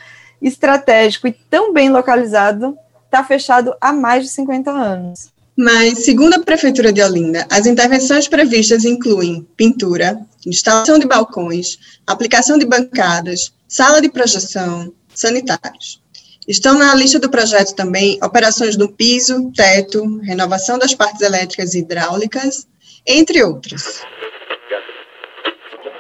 estratégico 0.47 1.27
e 1.27 1.33
tão 1.33 1.73
bem 1.73 1.91
localizado 1.91 2.77
está 3.05 3.25
fechado 3.25 3.75
há 3.81 3.93
mais 3.93 4.25
de 4.25 4.31
50 4.31 4.71
anos. 4.71 5.33
Mas, 5.57 6.05
segundo 6.05 6.35
a 6.35 6.41
Prefeitura 6.41 6.93
de 6.93 7.01
Olinda, 7.01 7.47
as 7.49 7.65
intervenções 7.65 8.27
previstas 8.27 8.85
incluem 8.85 9.47
pintura, 9.57 10.19
instalação 10.45 10.99
de 10.99 11.07
balcões, 11.07 11.79
aplicação 12.07 12.59
de 12.59 12.67
bancadas, 12.67 13.53
sala 13.69 14.01
de 14.01 14.09
projeção, 14.09 14.93
sanitários. 15.15 16.03
Estão 16.47 16.75
na 16.75 16.95
lista 16.95 17.19
do 17.19 17.31
projeto 17.31 17.75
também 17.75 18.19
operações 18.23 18.77
do 18.77 18.89
piso, 18.89 19.51
teto, 19.53 20.19
renovação 20.19 20.77
das 20.77 20.93
partes 20.93 21.23
elétricas 21.23 21.73
e 21.73 21.79
hidráulicas, 21.79 22.67
entre 23.07 23.43
outras. 23.43 24.03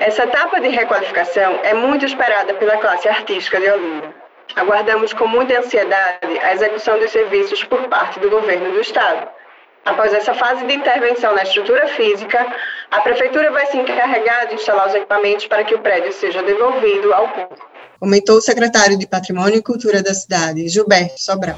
Essa 0.00 0.24
etapa 0.24 0.60
de 0.60 0.68
requalificação 0.68 1.60
é 1.62 1.72
muito 1.72 2.04
esperada 2.04 2.52
pela 2.54 2.76
classe 2.78 3.08
artística 3.08 3.60
de 3.60 3.70
Olinda. 3.70 4.23
Aguardamos 4.56 5.12
com 5.12 5.26
muita 5.26 5.58
ansiedade 5.58 6.38
a 6.42 6.54
execução 6.54 6.98
dos 6.98 7.10
serviços 7.10 7.64
por 7.64 7.88
parte 7.88 8.20
do 8.20 8.30
governo 8.30 8.72
do 8.72 8.80
estado. 8.80 9.28
Após 9.84 10.14
essa 10.14 10.32
fase 10.32 10.64
de 10.64 10.74
intervenção 10.74 11.34
na 11.34 11.42
estrutura 11.42 11.86
física, 11.88 12.46
a 12.90 13.00
prefeitura 13.00 13.50
vai 13.50 13.66
se 13.66 13.76
encarregar 13.76 14.48
de 14.48 14.54
instalar 14.54 14.88
os 14.88 14.94
equipamentos 14.94 15.46
para 15.46 15.64
que 15.64 15.74
o 15.74 15.80
prédio 15.80 16.12
seja 16.12 16.42
devolvido 16.42 17.12
ao 17.12 17.28
público. 17.28 17.68
Comentou 18.00 18.36
o 18.36 18.40
secretário 18.40 18.98
de 18.98 19.06
Patrimônio 19.06 19.56
e 19.56 19.62
Cultura 19.62 20.02
da 20.02 20.14
cidade, 20.14 20.68
Gilberto 20.68 21.20
Sobral. 21.20 21.56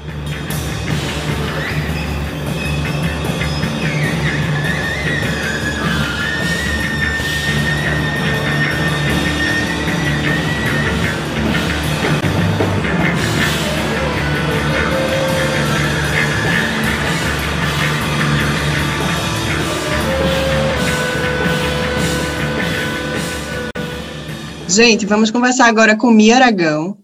Gente, 24.77 25.07
vamos 25.07 25.31
conversar 25.31 25.65
agora 25.65 25.97
com 25.97 26.11
Mia 26.11 26.35
Aragão. 26.35 26.99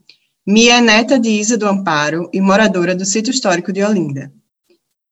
Mia 0.46 0.77
é 0.77 0.80
neta 0.80 1.18
de 1.18 1.27
Isa 1.27 1.58
do 1.58 1.68
Amparo 1.68 2.30
e 2.32 2.39
moradora 2.39 2.94
do 2.94 3.03
sítio 3.03 3.32
histórico 3.32 3.74
de 3.74 3.84
Olinda. 3.84 4.32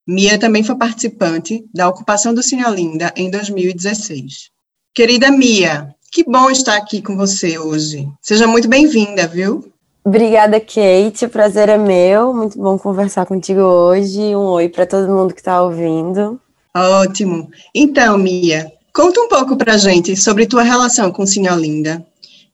Mia 0.07 0.37
também 0.37 0.63
foi 0.63 0.75
participante 0.75 1.65
da 1.73 1.89
ocupação 1.89 2.35
do 2.35 2.43
Cine 2.43 2.63
Olinda 2.63 3.11
em 3.17 3.31
2016. 3.31 4.51
Querida 4.93 5.31
Mia, 5.31 5.95
que 6.11 6.23
bom 6.23 6.51
estar 6.51 6.77
aqui 6.77 7.01
com 7.01 7.17
você 7.17 7.57
hoje. 7.57 8.07
Seja 8.21 8.45
muito 8.45 8.69
bem-vinda, 8.69 9.25
viu? 9.25 9.73
Obrigada, 10.05 10.59
Kate. 10.59 11.25
O 11.25 11.29
prazer 11.29 11.67
é 11.67 11.79
meu. 11.79 12.31
Muito 12.31 12.59
bom 12.59 12.77
conversar 12.77 13.25
contigo 13.25 13.61
hoje. 13.61 14.19
Um 14.35 14.45
oi 14.49 14.69
para 14.69 14.85
todo 14.85 15.11
mundo 15.11 15.33
que 15.33 15.41
está 15.41 15.63
ouvindo. 15.63 16.39
Ótimo. 16.75 17.49
Então, 17.73 18.19
Mia, 18.19 18.71
conta 18.93 19.19
um 19.19 19.27
pouco 19.27 19.57
para 19.57 19.77
gente 19.77 20.15
sobre 20.15 20.45
tua 20.45 20.61
relação 20.61 21.11
com 21.11 21.23
o 21.23 21.27
Cine 21.27 21.49
Olinda. 21.49 22.05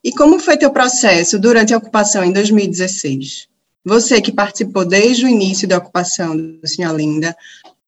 E 0.07 0.11
como 0.13 0.39
foi 0.39 0.55
teu 0.55 0.71
processo 0.71 1.37
durante 1.37 1.73
a 1.73 1.77
ocupação 1.77 2.23
em 2.23 2.31
2016? 2.31 3.49
Você 3.83 4.21
que 4.21 4.31
participou 4.31 4.85
desde 4.85 5.25
o 5.25 5.27
início 5.27 5.67
da 5.67 5.79
ocupação 5.79 6.33
do 6.33 6.65
Senhor 6.65 6.95
Linda, 6.95 7.35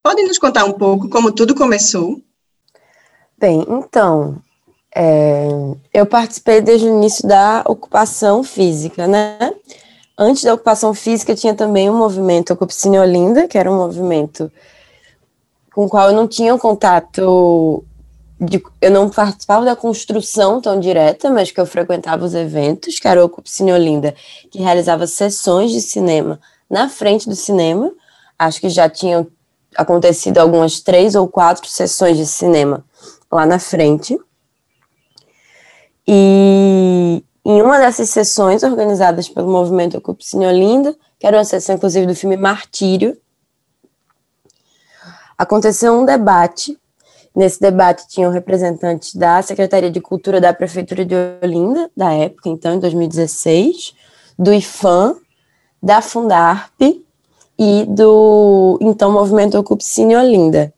pode 0.03 0.21
nos 0.23 0.37
contar 0.37 0.65
um 0.65 0.73
pouco 0.73 1.07
como 1.07 1.31
tudo 1.31 1.55
começou? 1.55 2.21
Bem, 3.37 3.65
então, 3.69 4.41
é, 4.93 5.47
eu 5.93 6.05
participei 6.05 6.59
desde 6.59 6.87
o 6.87 6.93
início 6.93 7.25
da 7.25 7.63
ocupação 7.65 8.43
física, 8.43 9.07
né? 9.07 9.53
Antes 10.17 10.43
da 10.43 10.53
ocupação 10.53 10.93
física 10.93 11.33
tinha 11.33 11.55
também 11.55 11.89
um 11.89 11.97
movimento 11.97 12.51
Ocupação 12.51 12.91
Olinda, 12.95 13.47
que 13.47 13.57
era 13.57 13.71
um 13.71 13.77
movimento 13.77 14.51
com 15.73 15.85
o 15.85 15.89
qual 15.89 16.09
eu 16.09 16.15
não 16.17 16.27
tinha 16.27 16.53
um 16.53 16.59
contato 16.59 17.85
de, 18.39 18.63
eu 18.81 18.89
não 18.89 19.09
participava 19.09 19.65
da 19.65 19.75
construção 19.75 20.61
tão 20.61 20.79
direta, 20.79 21.29
mas 21.29 21.51
que 21.51 21.59
eu 21.59 21.65
frequentava 21.65 22.23
os 22.23 22.33
eventos, 22.33 22.97
que 22.97 23.07
era 23.07 23.23
o 23.25 23.31
Cine 23.43 23.73
Olinda, 23.73 24.15
que 24.49 24.59
realizava 24.59 25.05
sessões 25.05 25.71
de 25.71 25.81
cinema 25.81 26.39
na 26.69 26.87
frente 26.87 27.27
do 27.27 27.35
cinema. 27.35 27.91
Acho 28.37 28.61
que 28.61 28.69
já 28.69 28.89
tinham 28.89 29.27
acontecido 29.75 30.37
algumas 30.37 30.79
três 30.79 31.15
ou 31.15 31.27
quatro 31.27 31.67
sessões 31.67 32.15
de 32.15 32.25
cinema 32.25 32.85
lá 33.29 33.45
na 33.45 33.59
frente. 33.59 34.17
E 36.07 37.21
em 37.43 37.61
uma 37.61 37.77
dessas 37.77 38.09
sessões 38.09 38.63
organizadas 38.63 39.27
pelo 39.27 39.51
movimento 39.51 39.97
Ocupe 39.97 40.25
Cine 40.25 40.47
Olinda, 40.47 40.95
que 41.19 41.27
era 41.27 41.37
uma 41.37 41.43
sessão 41.43 41.75
inclusive 41.75 42.07
do 42.07 42.15
filme 42.15 42.37
Martírio, 42.37 43.17
aconteceu 45.37 45.93
um 45.93 46.05
debate 46.05 46.78
Nesse 47.39 47.57
debate 47.61 48.05
tinham 48.05 48.33
representantes 48.33 49.15
da 49.15 49.41
Secretaria 49.41 49.89
de 49.89 50.01
Cultura 50.01 50.41
da 50.41 50.53
Prefeitura 50.53 51.05
de 51.05 51.15
Olinda, 51.41 51.89
da 51.95 52.11
época, 52.11 52.49
então, 52.49 52.73
em 52.73 52.79
2016, 52.79 53.95
do 54.37 54.53
IFAM, 54.53 55.15
da 55.81 56.01
Fundarp 56.01 56.81
e 57.57 57.85
do, 57.87 58.77
então, 58.81 59.09
Movimento 59.09 59.57
Ocupe 59.57 59.85
Cine 59.85 60.17
Olinda. 60.17 60.73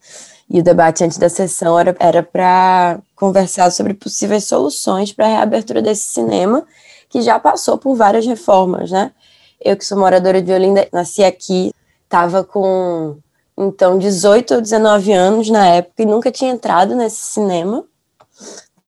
E 0.48 0.60
o 0.60 0.63
debate 0.63 1.03
antes 1.03 1.18
da 1.18 1.30
sessão 1.30 1.80
era 1.80 2.22
para 2.22 3.00
conversar 3.15 3.72
sobre 3.72 3.96
possíveis 3.96 4.44
soluções 4.44 5.12
para 5.12 5.25
a 5.25 5.30
reabertura 5.30 5.82
desse 5.82 6.12
cinema, 6.12 6.63
que 7.10 7.24
já 7.24 7.39
passou 7.39 7.75
por 7.75 7.96
várias 7.96 8.27
reformas, 8.27 8.91
né? 8.91 9.12
Eu, 9.60 9.75
que 9.75 9.84
sou 9.84 9.98
moradora 9.98 10.39
de 10.39 10.53
Olinda, 10.53 10.88
nasci 10.94 11.24
aqui, 11.24 11.74
estava 12.03 12.44
com 12.44 13.18
então 13.58 13.98
18 13.98 14.55
ou 14.55 14.62
19 14.62 15.12
anos 15.12 15.50
na 15.50 15.67
época 15.67 16.03
e 16.03 16.05
nunca 16.05 16.31
tinha 16.31 16.51
entrado 16.51 16.96
nesse 16.96 17.22
cinema 17.22 17.86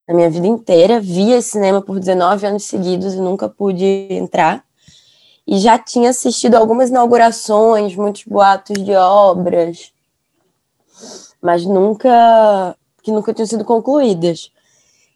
na 0.07 0.13
minha 0.13 0.29
vida 0.29 0.47
inteira. 0.47 0.99
Via 0.99 1.41
cinema 1.41 1.81
por 1.81 1.99
19 1.99 2.45
anos 2.45 2.63
seguidos 2.63 3.13
e 3.13 3.19
nunca 3.19 3.47
pude 3.47 3.85
entrar. 4.09 4.63
E 5.45 5.57
já 5.59 5.77
tinha 5.77 6.09
assistido 6.09 6.55
algumas 6.55 6.89
inaugurações, 6.89 7.95
muitos 7.95 8.23
boatos 8.23 8.81
de 8.83 8.95
obras, 8.95 9.91
mas 11.41 11.65
nunca 11.65 12.75
que 13.01 13.11
nunca 13.11 13.33
tinham 13.33 13.45
sido 13.45 13.65
concluídas. 13.65 14.49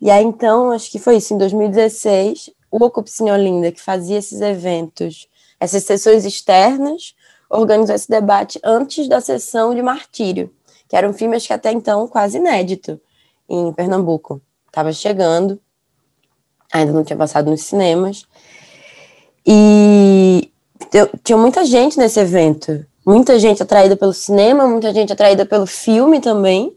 E 0.01 0.11
aí 0.11 0.23
então, 0.23 0.71
acho 0.71 0.91
que 0.91 0.99
foi 0.99 1.17
isso, 1.17 1.33
em 1.33 1.37
2016, 1.37 2.51
o 2.69 2.83
Ocupação 2.83 3.27
Olinda, 3.27 3.71
que 3.71 3.81
fazia 3.81 4.17
esses 4.17 4.41
eventos, 4.41 5.27
essas 5.59 5.83
sessões 5.85 6.25
externas, 6.25 7.15
organizou 7.49 7.95
esse 7.95 8.09
debate 8.09 8.59
antes 8.63 9.07
da 9.07 9.21
sessão 9.21 9.73
de 9.73 9.81
Martírio, 9.81 10.51
que 10.87 10.95
era 10.95 11.09
um 11.09 11.13
filme, 11.13 11.35
acho 11.35 11.47
que 11.47 11.53
até 11.53 11.71
então, 11.71 12.07
quase 12.07 12.37
inédito 12.37 12.99
em 13.49 13.71
Pernambuco. 13.73 14.41
Estava 14.67 14.91
chegando, 14.91 15.59
ainda 16.71 16.91
não 16.91 17.03
tinha 17.03 17.17
passado 17.17 17.49
nos 17.49 17.63
cinemas. 17.63 18.25
E 19.45 20.51
tinha 21.23 21.37
muita 21.37 21.65
gente 21.65 21.97
nesse 21.97 22.19
evento. 22.19 22.85
Muita 23.05 23.39
gente 23.39 23.63
atraída 23.63 23.95
pelo 23.95 24.13
cinema, 24.13 24.67
muita 24.67 24.93
gente 24.93 25.13
atraída 25.13 25.45
pelo 25.45 25.65
filme 25.65 26.19
também. 26.19 26.75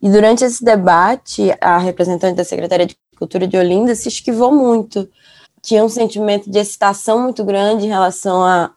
E 0.00 0.08
durante 0.10 0.44
esse 0.44 0.62
debate, 0.62 1.50
a 1.60 1.78
representante 1.78 2.36
da 2.36 2.44
Secretaria 2.44 2.86
de 2.86 2.96
Cultura 3.18 3.46
de 3.46 3.56
Olinda 3.56 3.94
se 3.94 4.08
esquivou 4.08 4.52
muito. 4.52 5.08
Tinha 5.62 5.82
um 5.82 5.88
sentimento 5.88 6.50
de 6.50 6.58
excitação 6.58 7.22
muito 7.22 7.42
grande 7.44 7.86
em 7.86 7.88
relação 7.88 8.44
a, 8.44 8.70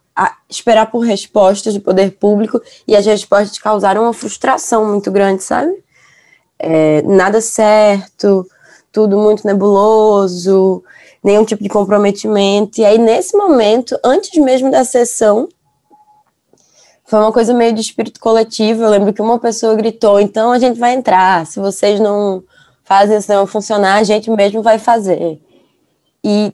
esperar 0.48 0.90
por 0.90 1.00
respostas 1.00 1.74
do 1.74 1.80
poder 1.80 2.12
público 2.12 2.60
e 2.86 2.94
as 2.94 3.06
respostas 3.06 3.58
causaram 3.58 4.02
uma 4.02 4.12
frustração 4.12 4.86
muito 4.86 5.10
grande, 5.10 5.42
sabe? 5.42 5.72
É, 6.58 7.02
nada 7.02 7.40
certo, 7.40 8.46
tudo 8.92 9.18
muito 9.18 9.46
nebuloso, 9.46 10.84
nenhum 11.22 11.44
tipo 11.44 11.62
de 11.62 11.68
comprometimento. 11.68 12.80
E 12.80 12.84
aí, 12.84 12.98
nesse 12.98 13.36
momento, 13.36 13.98
antes 14.04 14.38
mesmo 14.38 14.70
da 14.70 14.84
sessão, 14.84 15.48
foi 17.04 17.18
uma 17.18 17.32
coisa 17.32 17.52
meio 17.52 17.72
de 17.72 17.80
espírito 17.80 18.20
coletivo. 18.20 18.82
Eu 18.82 18.90
lembro 18.90 19.12
que 19.12 19.22
uma 19.22 19.38
pessoa 19.38 19.74
gritou: 19.74 20.20
então 20.20 20.52
a 20.52 20.58
gente 20.58 20.78
vai 20.78 20.94
entrar, 20.94 21.46
se 21.46 21.58
vocês 21.58 21.98
não 22.00 22.42
fazem 22.84 23.16
isso 23.16 23.32
não 23.32 23.46
funcionar, 23.46 23.96
a 23.96 24.02
gente 24.02 24.30
mesmo 24.30 24.62
vai 24.62 24.78
fazer. 24.78 25.40
E 26.22 26.52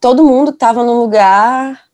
todo 0.00 0.24
mundo 0.24 0.50
estava 0.50 0.82
no 0.84 1.00
lugar 1.00 1.87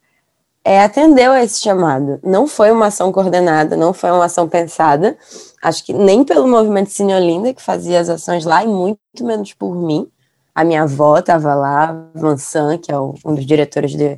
é, 0.65 0.81
atendeu 0.81 1.31
a 1.31 1.45
esse 1.45 1.61
chamado. 1.61 2.19
Não 2.23 2.47
foi 2.47 2.71
uma 2.73 2.87
ação 2.87 3.13
coordenada, 3.13 3.77
não 3.77 3.93
foi 3.93 4.11
uma 4.11 4.25
ação 4.25 4.49
pensada. 4.49 5.17
Acho 5.63 5.85
que 5.85 5.93
nem 5.93 6.25
pelo 6.25 6.49
movimento 6.49 6.91
Cine 6.91 7.15
Olinda, 7.15 7.53
que 7.53 7.61
fazia 7.61 8.01
as 8.01 8.09
ações 8.09 8.47
lá, 8.47 8.65
e 8.65 8.67
muito 8.67 8.99
menos 9.23 9.53
por 9.53 9.77
mim. 9.77 10.09
A 10.55 10.65
minha 10.65 10.85
avó 10.85 11.19
estava 11.19 11.55
lá, 11.55 12.09
Vansan, 12.15 12.79
que 12.79 12.91
é 12.91 12.99
um 12.99 13.35
dos 13.35 13.45
diretores 13.45 13.91
de 13.91 14.17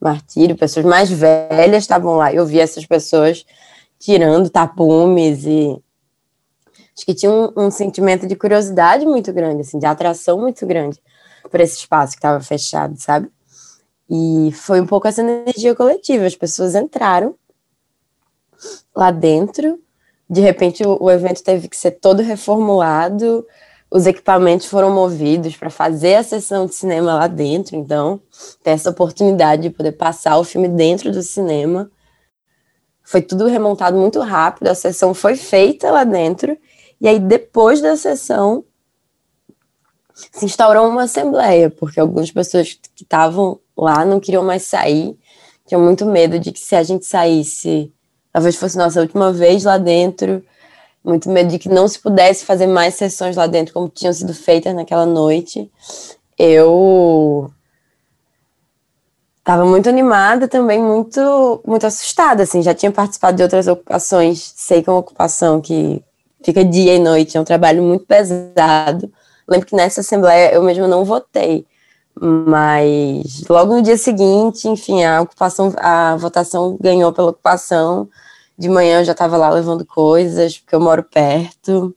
Martírio, 0.00 0.56
pessoas 0.56 0.86
mais 0.86 1.10
velhas 1.10 1.82
estavam 1.82 2.14
lá. 2.16 2.32
Eu 2.32 2.46
vi 2.46 2.60
essas 2.60 2.86
pessoas 2.86 3.44
tirando 3.98 4.50
tapumes 4.50 5.44
e 5.46 5.82
acho 6.96 7.06
que 7.06 7.14
tinha 7.14 7.32
um, 7.32 7.52
um, 7.56 7.70
sentimento 7.70 8.26
de 8.26 8.36
curiosidade 8.36 9.04
muito 9.06 9.32
grande, 9.32 9.62
assim, 9.62 9.78
de 9.78 9.86
atração 9.86 10.38
muito 10.38 10.64
grande 10.66 11.00
por 11.50 11.58
esse 11.58 11.78
espaço 11.78 12.12
que 12.12 12.18
estava 12.18 12.40
fechado, 12.40 12.94
sabe? 12.98 13.30
E 14.08 14.50
foi 14.52 14.80
um 14.80 14.86
pouco 14.86 15.06
essa 15.06 15.20
energia 15.20 15.74
coletiva. 15.74 16.24
As 16.24 16.34
pessoas 16.34 16.74
entraram 16.74 17.34
lá 18.94 19.10
dentro, 19.10 19.78
de 20.28 20.40
repente 20.40 20.82
o, 20.84 21.10
evento 21.10 21.42
teve 21.42 21.68
que 21.68 21.76
ser 21.76 21.92
todo 21.92 22.22
reformulado, 22.22 23.46
os 23.90 24.06
equipamentos 24.06 24.66
foram 24.66 24.92
movidos 24.92 25.56
para 25.56 25.70
fazer 25.70 26.16
a 26.16 26.22
sessão 26.22 26.66
de 26.66 26.74
cinema 26.74 27.14
lá 27.14 27.26
dentro, 27.26 27.76
então 27.76 28.20
ter 28.62 28.70
essa 28.70 28.90
oportunidade 28.90 29.62
de 29.62 29.70
poder 29.70 29.92
passar 29.92 30.36
o 30.36 30.44
filme 30.44 30.68
dentro 30.68 31.10
do 31.10 31.22
cinema. 31.22 31.90
Foi 33.02 33.22
tudo 33.22 33.46
remontado 33.46 33.96
muito 33.96 34.20
rápido, 34.20 34.68
a 34.68 34.74
sessão 34.74 35.14
foi 35.14 35.36
feita 35.36 35.90
lá 35.90 36.04
dentro, 36.04 36.58
e 37.00 37.08
aí 37.08 37.18
depois 37.18 37.80
da 37.80 37.96
sessão 37.96 38.64
se 40.32 40.44
instaurou 40.44 40.88
uma 40.88 41.04
assembleia, 41.04 41.70
porque 41.70 42.00
algumas 42.00 42.30
pessoas 42.30 42.74
que 42.94 43.04
estavam 43.04 43.60
lá 43.78 44.04
não 44.04 44.20
queriam 44.20 44.44
mais 44.44 44.62
sair, 44.62 45.16
tinham 45.66 45.82
muito 45.82 46.04
medo 46.06 46.38
de 46.38 46.52
que 46.52 46.60
se 46.60 46.74
a 46.74 46.82
gente 46.82 47.06
saísse, 47.06 47.92
talvez 48.32 48.56
fosse 48.56 48.76
nossa 48.76 49.00
última 49.00 49.32
vez 49.32 49.64
lá 49.64 49.78
dentro, 49.78 50.42
muito 51.04 51.30
medo 51.30 51.50
de 51.50 51.58
que 51.58 51.68
não 51.68 51.86
se 51.88 51.98
pudesse 51.98 52.44
fazer 52.44 52.66
mais 52.66 52.94
sessões 52.94 53.36
lá 53.36 53.46
dentro 53.46 53.72
como 53.72 53.88
tinham 53.88 54.12
sido 54.12 54.34
feitas 54.34 54.74
naquela 54.74 55.06
noite. 55.06 55.70
Eu 56.38 57.50
estava 59.38 59.64
muito 59.64 59.88
animada 59.88 60.48
também, 60.48 60.82
muito 60.82 61.62
muito 61.66 61.86
assustada, 61.86 62.42
assim, 62.42 62.62
já 62.62 62.74
tinha 62.74 62.92
participado 62.92 63.36
de 63.36 63.42
outras 63.42 63.66
ocupações, 63.68 64.52
sei 64.56 64.82
que 64.82 64.90
é 64.90 64.92
uma 64.92 65.00
ocupação 65.00 65.60
que 65.60 66.02
fica 66.44 66.64
dia 66.64 66.94
e 66.94 66.98
noite, 66.98 67.36
é 67.36 67.40
um 67.40 67.44
trabalho 67.44 67.82
muito 67.82 68.04
pesado, 68.06 69.10
Lembro 69.48 69.66
que 69.66 69.74
nessa 69.74 70.02
assembleia 70.02 70.52
eu 70.52 70.62
mesmo 70.62 70.86
não 70.86 71.04
votei, 71.04 71.66
mas 72.20 73.44
logo 73.48 73.74
no 73.74 73.82
dia 73.82 73.96
seguinte, 73.96 74.68
enfim, 74.68 75.04
a 75.04 75.20
ocupação, 75.20 75.72
a 75.78 76.16
votação 76.16 76.76
ganhou 76.80 77.12
pela 77.12 77.30
ocupação. 77.30 78.08
De 78.56 78.68
manhã 78.68 79.00
eu 79.00 79.04
já 79.04 79.12
estava 79.12 79.36
lá 79.36 79.50
levando 79.50 79.84
coisas, 79.86 80.58
porque 80.58 80.74
eu 80.74 80.80
moro 80.80 81.02
perto. 81.02 81.94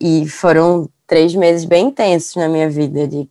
E 0.00 0.28
foram 0.28 0.88
três 1.06 1.34
meses 1.34 1.64
bem 1.64 1.88
intensos 1.88 2.36
na 2.36 2.48
minha 2.48 2.70
vida, 2.70 3.06
de 3.06 3.28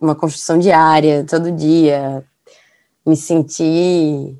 uma 0.00 0.14
construção 0.14 0.58
diária, 0.58 1.24
todo 1.28 1.52
dia. 1.52 2.24
Me 3.06 3.16
senti 3.16 4.36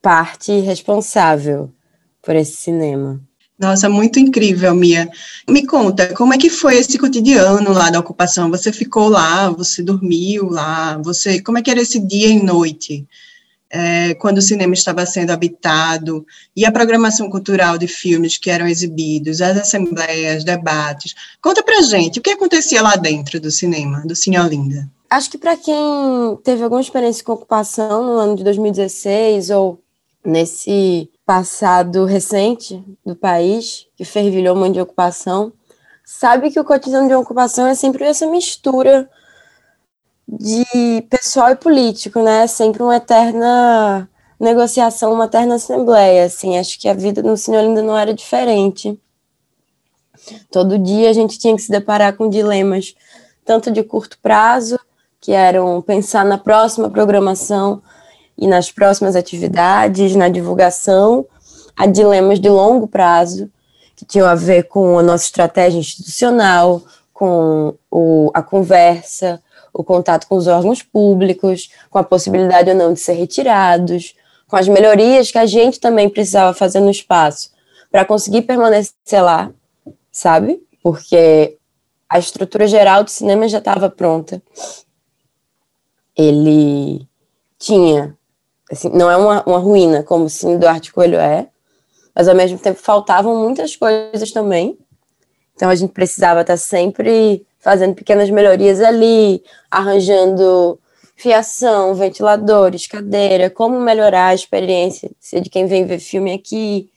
parte 0.00 0.60
responsável 0.60 1.70
por 2.22 2.34
esse 2.36 2.56
cinema. 2.56 3.20
Nossa, 3.60 3.90
muito 3.90 4.18
incrível, 4.18 4.74
Mia. 4.74 5.10
Me 5.46 5.66
conta, 5.66 6.14
como 6.14 6.32
é 6.32 6.38
que 6.38 6.48
foi 6.48 6.78
esse 6.78 6.96
cotidiano 6.96 7.72
lá 7.74 7.90
da 7.90 8.00
ocupação? 8.00 8.50
Você 8.50 8.72
ficou 8.72 9.10
lá, 9.10 9.50
você 9.50 9.82
dormiu 9.82 10.48
lá, 10.48 10.96
você, 10.96 11.42
como 11.42 11.58
é 11.58 11.62
que 11.62 11.70
era 11.70 11.82
esse 11.82 12.00
dia 12.00 12.28
e 12.28 12.42
noite? 12.42 13.06
É, 13.68 14.14
quando 14.14 14.38
o 14.38 14.42
cinema 14.42 14.72
estava 14.72 15.04
sendo 15.04 15.30
habitado, 15.30 16.26
e 16.56 16.64
a 16.64 16.72
programação 16.72 17.28
cultural 17.28 17.76
de 17.76 17.86
filmes 17.86 18.38
que 18.38 18.50
eram 18.50 18.66
exibidos, 18.66 19.42
as 19.42 19.58
assembleias, 19.58 20.42
debates. 20.42 21.14
Conta 21.40 21.62
pra 21.62 21.82
gente, 21.82 22.18
o 22.18 22.22
que 22.22 22.30
acontecia 22.30 22.80
lá 22.82 22.96
dentro 22.96 23.38
do 23.38 23.50
cinema, 23.50 24.02
do 24.06 24.16
Cine 24.16 24.38
Olinda? 24.38 24.90
Acho 25.10 25.30
que 25.30 25.38
para 25.38 25.56
quem 25.56 25.76
teve 26.42 26.62
alguma 26.64 26.80
experiência 26.80 27.22
com 27.22 27.32
ocupação 27.32 28.04
no 28.06 28.12
ano 28.12 28.36
de 28.36 28.42
2016 28.42 29.50
ou 29.50 29.78
nesse 30.24 31.08
passado 31.30 32.06
recente 32.06 32.84
do 33.06 33.14
país, 33.14 33.86
que 33.94 34.04
fervilhou 34.04 34.56
muito 34.56 34.74
de 34.74 34.80
ocupação, 34.80 35.52
sabe 36.04 36.50
que 36.50 36.58
o 36.58 36.64
cotidiano 36.64 37.06
de 37.06 37.14
ocupação 37.14 37.68
é 37.68 37.74
sempre 37.76 38.02
essa 38.02 38.26
mistura 38.26 39.08
de 40.26 41.06
pessoal 41.08 41.50
e 41.50 41.54
político, 41.54 42.20
né? 42.20 42.42
É 42.42 42.46
sempre 42.48 42.82
uma 42.82 42.96
eterna 42.96 44.10
negociação, 44.40 45.12
uma 45.12 45.26
eterna 45.26 45.54
assembleia, 45.54 46.24
assim. 46.24 46.58
Acho 46.58 46.76
que 46.80 46.88
a 46.88 46.94
vida 46.94 47.22
no 47.22 47.36
Cine 47.36 47.58
Olinda 47.58 47.80
não 47.80 47.96
era 47.96 48.12
diferente. 48.12 49.00
Todo 50.50 50.80
dia 50.80 51.10
a 51.10 51.12
gente 51.12 51.38
tinha 51.38 51.54
que 51.54 51.62
se 51.62 51.70
deparar 51.70 52.16
com 52.16 52.28
dilemas, 52.28 52.96
tanto 53.44 53.70
de 53.70 53.84
curto 53.84 54.18
prazo, 54.20 54.80
que 55.20 55.30
eram 55.30 55.80
pensar 55.80 56.24
na 56.24 56.38
próxima 56.38 56.90
programação, 56.90 57.80
e 58.40 58.46
nas 58.46 58.72
próximas 58.72 59.14
atividades, 59.14 60.16
na 60.16 60.30
divulgação, 60.30 61.26
a 61.76 61.86
dilemas 61.86 62.40
de 62.40 62.48
longo 62.48 62.88
prazo, 62.88 63.50
que 63.94 64.06
tinham 64.06 64.26
a 64.26 64.34
ver 64.34 64.64
com 64.64 64.98
a 64.98 65.02
nossa 65.02 65.24
estratégia 65.24 65.78
institucional, 65.78 66.82
com 67.12 67.74
o, 67.90 68.30
a 68.32 68.42
conversa, 68.42 69.42
o 69.74 69.84
contato 69.84 70.26
com 70.26 70.36
os 70.36 70.46
órgãos 70.46 70.82
públicos, 70.82 71.70
com 71.90 71.98
a 71.98 72.02
possibilidade 72.02 72.70
ou 72.70 72.76
não 72.76 72.94
de 72.94 73.00
ser 73.00 73.12
retirados, 73.12 74.14
com 74.48 74.56
as 74.56 74.66
melhorias 74.66 75.30
que 75.30 75.38
a 75.38 75.44
gente 75.44 75.78
também 75.78 76.08
precisava 76.08 76.54
fazer 76.54 76.80
no 76.80 76.90
espaço, 76.90 77.50
para 77.92 78.06
conseguir 78.06 78.42
permanecer 78.42 79.22
lá, 79.22 79.50
sabe? 80.10 80.62
Porque 80.82 81.58
a 82.08 82.18
estrutura 82.18 82.66
geral 82.66 83.04
do 83.04 83.10
cinema 83.10 83.46
já 83.46 83.58
estava 83.58 83.90
pronta. 83.90 84.42
Ele 86.16 87.06
tinha, 87.58 88.16
assim, 88.70 88.88
não 88.90 89.10
é 89.10 89.16
uma, 89.16 89.42
uma 89.44 89.58
ruína 89.58 90.02
como 90.02 90.24
o 90.24 90.30
Cine 90.30 90.56
do 90.56 90.66
Arte 90.66 90.92
Coelho 90.92 91.18
é, 91.18 91.48
mas 92.14 92.28
ao 92.28 92.34
mesmo 92.34 92.58
tempo 92.58 92.80
faltavam 92.80 93.36
muitas 93.36 93.76
coisas 93.76 94.30
também. 94.30 94.78
Então 95.54 95.68
a 95.68 95.74
gente 95.74 95.92
precisava 95.92 96.40
estar 96.40 96.54
tá 96.54 96.56
sempre 96.56 97.46
fazendo 97.58 97.94
pequenas 97.94 98.30
melhorias 98.30 98.80
ali, 98.80 99.42
arranjando 99.70 100.78
fiação, 101.16 101.94
ventiladores, 101.94 102.86
cadeira, 102.86 103.50
como 103.50 103.78
melhorar 103.78 104.28
a 104.28 104.34
experiência 104.34 105.10
de 105.40 105.50
quem 105.50 105.66
vem 105.66 105.84
ver 105.84 105.98
filme 105.98 106.32
aqui. 106.32 106.90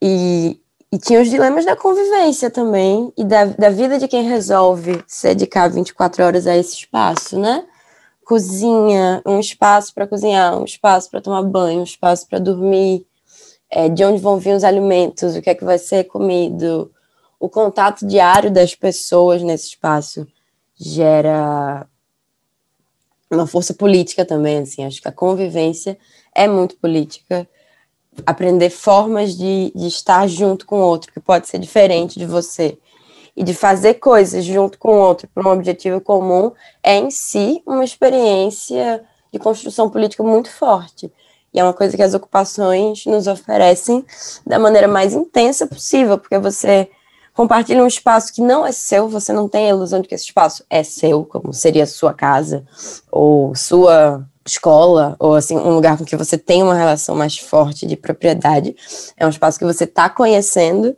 E, 0.00 0.60
e 0.92 0.98
tinha 0.98 1.22
os 1.22 1.30
dilemas 1.30 1.64
da 1.64 1.74
convivência 1.74 2.50
também, 2.50 3.10
e 3.16 3.24
da, 3.24 3.46
da 3.46 3.70
vida 3.70 3.98
de 3.98 4.06
quem 4.06 4.28
resolve 4.28 5.02
se 5.06 5.28
dedicar 5.28 5.68
24 5.68 6.22
horas 6.22 6.46
a 6.46 6.54
esse 6.54 6.74
espaço, 6.74 7.38
né? 7.38 7.64
Cozinha, 8.26 9.22
um 9.24 9.38
espaço 9.38 9.94
para 9.94 10.04
cozinhar, 10.04 10.58
um 10.58 10.64
espaço 10.64 11.08
para 11.08 11.20
tomar 11.20 11.44
banho, 11.44 11.78
um 11.78 11.84
espaço 11.84 12.26
para 12.26 12.40
dormir, 12.40 13.06
é, 13.70 13.88
de 13.88 14.04
onde 14.04 14.20
vão 14.20 14.36
vir 14.36 14.52
os 14.56 14.64
alimentos, 14.64 15.36
o 15.36 15.40
que 15.40 15.48
é 15.48 15.54
que 15.54 15.64
vai 15.64 15.78
ser 15.78 16.02
comido, 16.04 16.90
o 17.38 17.48
contato 17.48 18.04
diário 18.04 18.50
das 18.50 18.74
pessoas 18.74 19.44
nesse 19.44 19.68
espaço 19.68 20.26
gera 20.76 21.86
uma 23.30 23.46
força 23.46 23.72
política 23.72 24.24
também, 24.24 24.58
assim, 24.58 24.84
acho 24.84 25.00
que 25.00 25.06
a 25.06 25.12
convivência 25.12 25.96
é 26.34 26.48
muito 26.48 26.76
política, 26.78 27.48
aprender 28.26 28.70
formas 28.70 29.36
de, 29.36 29.70
de 29.72 29.86
estar 29.86 30.26
junto 30.26 30.66
com 30.66 30.80
o 30.80 30.84
outro, 30.84 31.12
que 31.12 31.20
pode 31.20 31.46
ser 31.46 31.60
diferente 31.60 32.18
de 32.18 32.26
você, 32.26 32.76
e 33.36 33.44
de 33.44 33.52
fazer 33.52 33.94
coisas 33.94 34.44
junto 34.44 34.78
com 34.78 34.96
o 34.96 35.00
outro 35.00 35.28
para 35.34 35.46
um 35.46 35.52
objetivo 35.52 36.00
comum, 36.00 36.52
é 36.82 36.96
em 36.96 37.10
si 37.10 37.62
uma 37.66 37.84
experiência 37.84 39.04
de 39.32 39.38
construção 39.38 39.90
política 39.90 40.22
muito 40.22 40.50
forte. 40.50 41.12
E 41.52 41.60
é 41.60 41.62
uma 41.62 41.74
coisa 41.74 41.96
que 41.96 42.02
as 42.02 42.14
ocupações 42.14 43.04
nos 43.06 43.26
oferecem 43.26 44.04
da 44.46 44.58
maneira 44.58 44.88
mais 44.88 45.14
intensa 45.14 45.66
possível, 45.66 46.18
porque 46.18 46.38
você 46.38 46.88
compartilha 47.34 47.82
um 47.82 47.86
espaço 47.86 48.32
que 48.32 48.40
não 48.40 48.66
é 48.66 48.72
seu, 48.72 49.08
você 49.08 49.32
não 49.32 49.48
tem 49.48 49.66
a 49.66 49.70
ilusão 49.70 50.00
de 50.00 50.08
que 50.08 50.14
esse 50.14 50.24
espaço 50.24 50.64
é 50.70 50.82
seu, 50.82 51.24
como 51.24 51.52
seria 51.52 51.86
sua 51.86 52.14
casa, 52.14 52.64
ou 53.12 53.54
sua 53.54 54.26
escola, 54.46 55.16
ou 55.18 55.34
assim, 55.34 55.56
um 55.56 55.74
lugar 55.74 55.98
com 55.98 56.04
que 56.04 56.16
você 56.16 56.38
tem 56.38 56.62
uma 56.62 56.74
relação 56.74 57.14
mais 57.14 57.36
forte 57.36 57.86
de 57.86 57.96
propriedade. 57.96 58.74
É 59.16 59.26
um 59.26 59.30
espaço 59.30 59.58
que 59.58 59.64
você 59.64 59.84
está 59.84 60.08
conhecendo, 60.08 60.96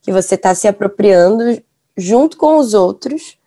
que 0.00 0.12
você 0.12 0.36
está 0.36 0.54
se 0.54 0.68
apropriando 0.68 1.62
junto 1.96 2.36
com 2.36 2.56
os 2.58 2.74
outros 2.74 3.38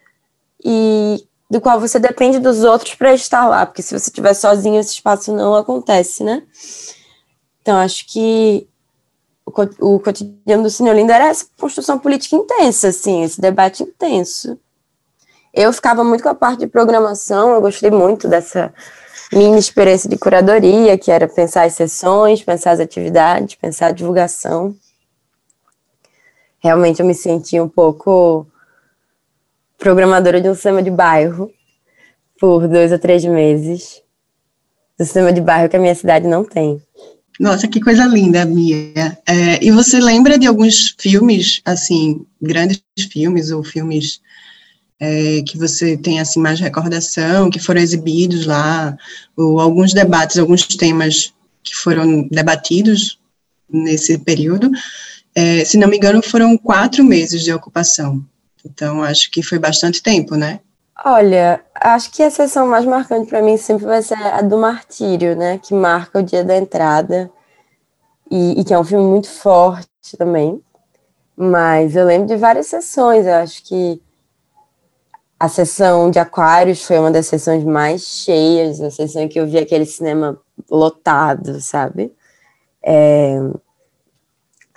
e 0.64 1.26
do 1.50 1.62
qual 1.62 1.80
você 1.80 1.98
depende 1.98 2.40
dos 2.40 2.64
outros 2.64 2.96
para 2.96 3.14
estar 3.14 3.48
lá, 3.48 3.66
porque 3.66 3.82
se 3.82 3.98
você 3.98 4.10
estiver 4.10 4.34
sozinho, 4.34 4.80
esse 4.80 4.94
espaço 4.94 5.34
não 5.34 5.56
acontece, 5.56 6.24
né? 6.24 6.44
Então, 7.62 7.78
acho 7.78 8.06
que 8.08 8.68
o, 9.46 10.00
cotidiano 10.00 10.64
do 10.64 10.70
Cine 10.70 10.90
Olinda 10.90 11.16
era 11.16 11.28
essa 11.28 11.46
construção 11.58 11.98
política 11.98 12.36
intensa, 12.36 12.90
assim, 12.90 13.24
esse 13.24 13.40
debate 13.40 13.84
intenso. 13.84 14.60
Eu 15.54 15.72
ficava 15.72 16.04
muito 16.04 16.22
com 16.22 16.30
a 16.30 16.36
parte 16.36 16.60
de 16.60 16.68
programação, 16.68 17.54
eu 17.54 17.62
gostei 17.62 17.90
muito 17.90 18.28
dessa 18.28 18.74
minha 19.32 19.58
experiência 19.58 20.10
de 20.10 20.18
curadoria, 20.18 20.98
que 20.98 21.12
era 21.12 21.28
pensar 21.28 21.64
as 21.64 21.74
sessões, 21.74 22.44
pensar 22.44 22.72
as 22.72 22.80
atividades, 22.80 23.56
pensar 23.56 23.88
a 23.88 23.92
divulgação. 23.92 24.76
Realmente 26.68 27.00
eu 27.00 27.06
me 27.06 27.16
senti 27.16 27.58
um 27.62 27.70
pouco 27.70 28.46
programadora 29.78 30.42
de 30.42 30.50
um 30.50 30.54
cinema 30.54 30.84
de 30.84 30.92
bairro 30.92 31.50
por 32.38 32.68
dois 32.68 32.92
ou 32.92 33.00
três 33.00 33.24
meses. 33.24 34.02
Do 35.00 35.06
cinema 35.06 35.32
de 35.32 35.40
bairro 35.40 35.70
que 35.70 35.78
a 35.78 35.80
minha 35.80 35.96
cidade 35.96 36.28
não 36.28 36.44
tem. 36.44 36.82
Nossa, 37.40 37.70
que 37.70 37.80
coisa 37.80 38.04
linda, 38.06 38.44
Mia. 38.44 39.18
É, 39.26 39.64
e 39.64 39.72
você 39.72 40.02
lembra 40.02 40.38
de 40.38 40.46
alguns 40.46 40.94
filmes, 41.00 41.62
assim, 41.64 42.26
grandes 42.42 42.82
filmes 43.10 43.50
ou 43.50 43.64
filmes 43.64 44.20
é, 45.00 45.42
que 45.44 45.58
você 45.58 45.96
tem, 45.96 46.20
assim, 46.20 46.42
mais 46.42 46.60
recordação, 46.60 47.50
que 47.50 47.62
foram 47.62 47.80
exibidos 47.80 48.46
lá, 48.46 48.98
ou 49.38 49.62
alguns 49.62 49.94
debates, 49.94 50.38
alguns 50.38 50.66
temas 50.66 51.34
que 51.64 51.74
foram 51.78 52.28
debatidos 52.28 53.18
nesse 53.72 54.18
período? 54.18 54.70
É, 55.40 55.64
se 55.64 55.78
não 55.78 55.88
me 55.88 55.98
engano, 55.98 56.20
foram 56.24 56.58
quatro 56.58 57.04
meses 57.04 57.44
de 57.44 57.54
ocupação. 57.54 58.26
Então, 58.66 59.04
acho 59.04 59.30
que 59.30 59.44
foi 59.44 59.60
bastante 59.60 60.02
tempo, 60.02 60.36
né? 60.36 60.62
Olha, 61.06 61.62
acho 61.76 62.10
que 62.12 62.24
a 62.24 62.32
sessão 62.32 62.68
mais 62.68 62.86
marcante 62.86 63.30
para 63.30 63.40
mim 63.40 63.56
sempre 63.56 63.86
vai 63.86 64.02
ser 64.02 64.16
a 64.16 64.42
do 64.42 64.58
Martírio, 64.58 65.36
né? 65.36 65.60
Que 65.60 65.76
marca 65.76 66.18
o 66.18 66.24
dia 66.24 66.44
da 66.44 66.58
entrada 66.58 67.30
e, 68.32 68.60
e, 68.60 68.64
que 68.64 68.74
é 68.74 68.80
um 68.80 68.84
filme 68.84 69.06
muito 69.06 69.30
forte 69.30 70.18
também. 70.18 70.60
Mas 71.36 71.96
eu 71.96 72.04
lembro 72.04 72.28
de 72.28 72.36
várias 72.36 72.66
sessões. 72.66 73.28
Eu 73.28 73.36
acho 73.36 73.64
que 73.64 74.02
a 75.40 75.48
sessão 75.48 76.10
de 76.10 76.18
Aquários 76.18 76.84
foi 76.84 76.98
uma 76.98 77.12
das 77.12 77.28
sessões 77.28 77.64
mais 77.64 78.02
cheias, 78.02 78.82
a 78.82 78.90
sessão 78.90 79.22
em 79.22 79.28
que 79.28 79.40
eu 79.40 79.46
vi 79.46 79.60
aquele 79.60 79.86
cinema 79.86 80.42
lotado, 80.68 81.62
sabe? 81.62 82.12
É, 82.82 83.40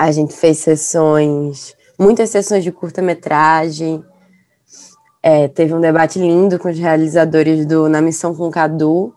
a 0.01 0.11
gente 0.11 0.33
fez 0.33 0.57
sessões, 0.57 1.77
muitas 1.99 2.31
sessões 2.31 2.65
de 2.65 2.73
curta-metragem. 2.73 4.03
É, 5.23 5.47
teve 5.47 5.75
um 5.75 5.81
debate 5.81 6.19
lindo 6.19 6.59
com 6.59 6.71
os 6.71 6.79
realizadores 6.79 7.67
do 7.67 7.87
Na 7.87 8.01
Missão 8.01 8.35
com 8.35 8.51
Cadu. 8.51 9.15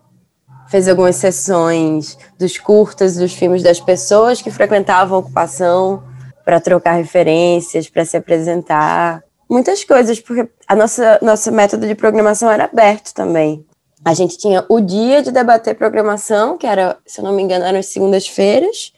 Fez 0.68 0.86
algumas 0.86 1.16
sessões 1.16 2.18
dos 2.38 2.58
curtas, 2.58 3.16
dos 3.16 3.32
filmes 3.32 3.62
das 3.62 3.80
pessoas 3.80 4.42
que 4.42 4.50
frequentavam 4.50 5.16
a 5.16 5.20
ocupação 5.20 6.02
para 6.44 6.60
trocar 6.60 6.92
referências, 6.92 7.88
para 7.88 8.04
se 8.04 8.18
apresentar. 8.18 9.24
Muitas 9.48 9.84
coisas, 9.84 10.20
porque 10.20 10.46
a 10.68 10.76
nossa 10.76 11.18
nosso 11.22 11.50
método 11.50 11.86
de 11.86 11.94
programação 11.94 12.50
era 12.50 12.64
aberto 12.64 13.14
também. 13.14 13.64
A 14.04 14.12
gente 14.12 14.36
tinha 14.36 14.66
o 14.68 14.82
dia 14.82 15.22
de 15.22 15.30
debater 15.30 15.74
programação, 15.76 16.58
que 16.58 16.66
era, 16.66 16.98
se 17.06 17.22
eu 17.22 17.24
não 17.24 17.32
me 17.32 17.42
engano, 17.42 17.64
eram 17.64 17.78
as 17.78 17.86
segundas-feiras, 17.86 18.92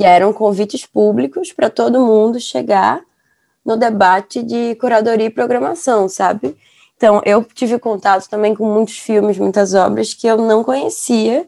e 0.00 0.04
eram 0.04 0.32
convites 0.32 0.86
públicos 0.86 1.52
para 1.52 1.68
todo 1.68 2.00
mundo 2.00 2.40
chegar 2.40 3.02
no 3.62 3.76
debate 3.76 4.42
de 4.42 4.74
curadoria 4.76 5.26
e 5.26 5.30
programação, 5.30 6.08
sabe? 6.08 6.56
Então, 6.96 7.20
eu 7.22 7.44
tive 7.44 7.78
contato 7.78 8.26
também 8.26 8.54
com 8.54 8.64
muitos 8.64 8.98
filmes, 8.98 9.36
muitas 9.36 9.74
obras 9.74 10.14
que 10.14 10.26
eu 10.26 10.38
não 10.38 10.64
conhecia, 10.64 11.46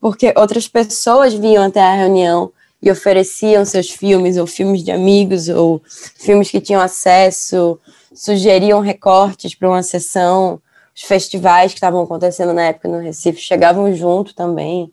porque 0.00 0.32
outras 0.34 0.66
pessoas 0.66 1.34
vinham 1.34 1.62
até 1.62 1.82
a 1.82 1.94
reunião 1.94 2.50
e 2.80 2.90
ofereciam 2.90 3.64
seus 3.66 3.90
filmes, 3.90 4.38
ou 4.38 4.46
filmes 4.46 4.82
de 4.82 4.90
amigos, 4.90 5.50
ou 5.50 5.82
filmes 5.86 6.50
que 6.50 6.62
tinham 6.62 6.80
acesso, 6.80 7.78
sugeriam 8.14 8.80
recortes 8.80 9.54
para 9.54 9.68
uma 9.68 9.82
sessão. 9.82 10.58
Os 10.96 11.02
festivais 11.02 11.72
que 11.72 11.78
estavam 11.78 12.02
acontecendo 12.02 12.54
na 12.54 12.62
época 12.62 12.88
no 12.88 12.98
Recife 12.98 13.40
chegavam 13.40 13.92
junto 13.94 14.34
também. 14.34 14.90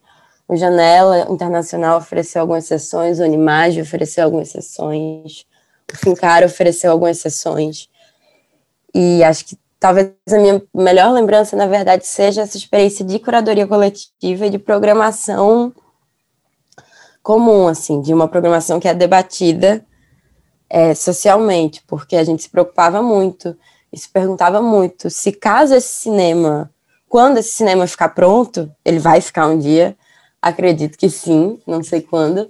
O 0.52 0.58
Janela 0.58 1.28
Internacional 1.30 1.98
ofereceu 1.98 2.42
algumas 2.42 2.66
sessões, 2.66 3.22
o 3.22 3.24
Animage 3.24 3.80
ofereceu 3.80 4.26
algumas 4.26 4.50
sessões. 4.50 5.46
O 5.90 5.96
Fincar 5.96 6.44
ofereceu 6.44 6.92
algumas 6.92 7.20
sessões. 7.20 7.88
E 8.94 9.24
acho 9.24 9.46
que 9.46 9.58
talvez 9.80 10.12
a 10.30 10.38
minha 10.38 10.62
melhor 10.76 11.14
lembrança, 11.14 11.56
na 11.56 11.68
verdade, 11.68 12.06
seja 12.06 12.42
essa 12.42 12.58
experiência 12.58 13.06
de 13.06 13.18
curadoria 13.18 13.66
coletiva 13.66 14.46
e 14.46 14.50
de 14.50 14.60
programação 14.60 15.74
comum, 17.24 17.70
assim, 17.70 18.02
de 18.02 18.14
uma 18.14 18.28
programação 18.28 18.78
que 18.78 18.90
é 18.90 18.94
debatida 18.94 19.86
é, 20.70 20.94
socialmente, 20.94 21.82
porque 21.88 22.18
a 22.18 22.26
gente 22.26 22.44
se 22.44 22.50
preocupava 22.50 23.02
muito 23.02 23.58
e 23.90 23.98
se 23.98 24.10
perguntava 24.10 24.62
muito 24.62 25.10
se 25.10 25.32
caso 25.32 25.74
esse 25.74 26.02
cinema, 26.02 26.70
quando 27.08 27.38
esse 27.38 27.54
cinema 27.54 27.88
ficar 27.88 28.10
pronto, 28.10 28.70
ele 28.84 29.00
vai 29.00 29.22
ficar 29.22 29.48
um 29.48 29.58
dia, 29.58 29.96
acredito 30.42 30.98
que 30.98 31.10
sim, 31.10 31.60
não 31.68 31.84
sei 31.84 32.02
quando, 32.02 32.50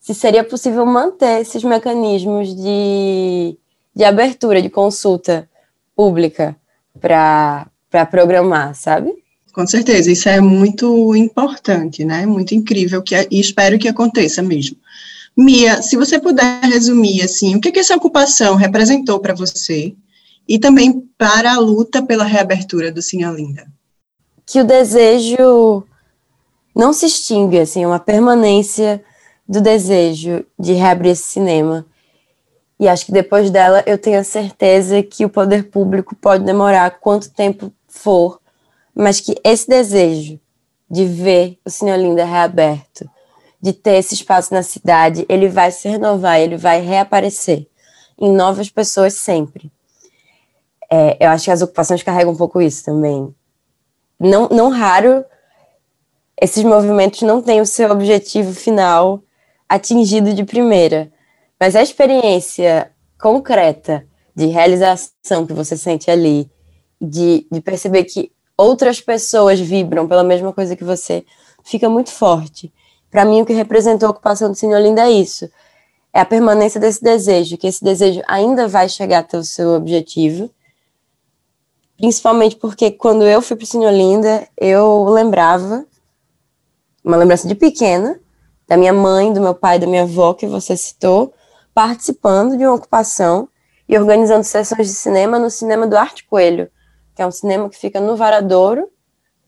se 0.00 0.14
seria 0.14 0.44
possível 0.44 0.84
manter 0.84 1.40
esses 1.40 1.64
mecanismos 1.64 2.54
de, 2.54 3.56
de 3.94 4.04
abertura, 4.04 4.60
de 4.60 4.68
consulta 4.68 5.48
pública 5.96 6.54
para 7.00 7.66
programar, 8.10 8.74
sabe? 8.74 9.12
Com 9.52 9.66
certeza, 9.66 10.10
isso 10.10 10.28
é 10.28 10.40
muito 10.40 11.14
importante, 11.14 12.04
né? 12.04 12.26
Muito 12.26 12.54
incrível 12.54 13.02
que 13.02 13.14
e 13.30 13.40
espero 13.40 13.78
que 13.78 13.88
aconteça 13.88 14.42
mesmo. 14.42 14.76
Mia, 15.36 15.80
se 15.80 15.96
você 15.96 16.18
puder 16.20 16.60
resumir 16.62 17.22
assim, 17.22 17.56
o 17.56 17.60
que, 17.60 17.72
que 17.72 17.80
essa 17.80 17.96
ocupação 17.96 18.56
representou 18.56 19.18
para 19.20 19.34
você 19.34 19.94
e 20.46 20.58
também 20.58 21.08
para 21.16 21.54
a 21.54 21.58
luta 21.58 22.02
pela 22.02 22.24
reabertura 22.24 22.92
do 22.92 23.00
Cine 23.00 23.26
Olinda? 23.26 23.66
Que 24.44 24.60
o 24.60 24.64
desejo 24.64 25.84
não 26.74 26.92
se 26.92 27.06
extingue, 27.06 27.60
assim, 27.60 27.84
é 27.84 27.86
uma 27.86 28.00
permanência 28.00 29.02
do 29.48 29.60
desejo 29.60 30.44
de 30.58 30.72
reabrir 30.72 31.12
esse 31.12 31.24
cinema. 31.24 31.86
E 32.78 32.88
acho 32.88 33.06
que 33.06 33.12
depois 33.12 33.50
dela 33.50 33.82
eu 33.86 33.96
tenho 33.96 34.18
a 34.18 34.24
certeza 34.24 35.02
que 35.02 35.24
o 35.24 35.28
poder 35.28 35.70
público 35.70 36.14
pode 36.16 36.44
demorar 36.44 36.98
quanto 36.98 37.30
tempo 37.30 37.72
for, 37.86 38.40
mas 38.94 39.20
que 39.20 39.34
esse 39.44 39.68
desejo 39.68 40.40
de 40.90 41.04
ver 41.04 41.58
o 41.64 41.70
Cine 41.70 41.92
Olinda 41.92 42.24
reaberto, 42.24 43.08
de 43.60 43.72
ter 43.72 43.94
esse 43.94 44.14
espaço 44.14 44.52
na 44.52 44.62
cidade, 44.62 45.24
ele 45.28 45.48
vai 45.48 45.70
se 45.70 45.88
renovar, 45.88 46.38
ele 46.38 46.56
vai 46.56 46.80
reaparecer 46.80 47.66
em 48.18 48.30
novas 48.30 48.68
pessoas 48.68 49.14
sempre. 49.14 49.72
É, 50.90 51.16
eu 51.24 51.30
acho 51.30 51.44
que 51.44 51.50
as 51.50 51.62
ocupações 51.62 52.02
carregam 52.02 52.32
um 52.32 52.36
pouco 52.36 52.60
isso 52.60 52.84
também. 52.84 53.34
Não, 54.20 54.48
não 54.48 54.68
raro, 54.68 55.24
esses 56.40 56.62
movimentos 56.64 57.22
não 57.22 57.40
têm 57.40 57.60
o 57.60 57.66
seu 57.66 57.90
objetivo 57.90 58.52
final 58.52 59.22
atingido 59.68 60.34
de 60.34 60.44
primeira, 60.44 61.10
mas 61.58 61.74
a 61.76 61.82
experiência 61.82 62.90
concreta 63.20 64.06
de 64.34 64.46
realização 64.46 65.46
que 65.46 65.52
você 65.52 65.76
sente 65.76 66.10
ali, 66.10 66.50
de, 67.00 67.46
de 67.50 67.60
perceber 67.60 68.04
que 68.04 68.32
outras 68.56 69.00
pessoas 69.00 69.60
vibram 69.60 70.08
pela 70.08 70.24
mesma 70.24 70.52
coisa 70.52 70.76
que 70.76 70.84
você, 70.84 71.24
fica 71.64 71.88
muito 71.88 72.10
forte. 72.10 72.72
Para 73.10 73.24
mim, 73.24 73.40
o 73.40 73.46
que 73.46 73.52
representou 73.52 74.08
a 74.08 74.10
ocupação 74.10 74.50
do 74.50 74.56
Cine 74.56 74.74
Olinda 74.74 75.02
é 75.02 75.10
isso. 75.10 75.48
É 76.12 76.20
a 76.20 76.24
permanência 76.24 76.80
desse 76.80 77.02
desejo, 77.02 77.56
que 77.56 77.66
esse 77.66 77.82
desejo 77.82 78.22
ainda 78.26 78.68
vai 78.68 78.88
chegar 78.88 79.20
até 79.20 79.38
o 79.38 79.42
seu 79.42 79.70
objetivo. 79.70 80.50
Principalmente 81.96 82.56
porque 82.56 82.90
quando 82.90 83.24
eu 83.24 83.40
fui 83.40 83.56
para 83.56 83.64
o 83.64 83.66
Cine 83.66 83.86
Olinda, 83.86 84.46
eu 84.56 85.04
lembrava, 85.04 85.86
uma 87.04 87.16
lembrança 87.16 87.46
de 87.46 87.54
pequena, 87.54 88.18
da 88.66 88.76
minha 88.76 88.92
mãe, 88.92 89.32
do 89.32 89.40
meu 89.40 89.54
pai, 89.54 89.78
da 89.78 89.86
minha 89.86 90.02
avó, 90.02 90.32
que 90.32 90.46
você 90.46 90.76
citou, 90.76 91.34
participando 91.74 92.56
de 92.56 92.64
uma 92.64 92.74
ocupação 92.74 93.48
e 93.88 93.98
organizando 93.98 94.44
sessões 94.44 94.88
de 94.88 94.94
cinema 94.94 95.38
no 95.38 95.50
cinema 95.50 95.86
do 95.86 95.96
Arte 95.96 96.24
Coelho, 96.24 96.70
que 97.14 97.20
é 97.20 97.26
um 97.26 97.30
cinema 97.30 97.68
que 97.68 97.76
fica 97.76 98.00
no 98.00 98.16
Varadouro, 98.16 98.88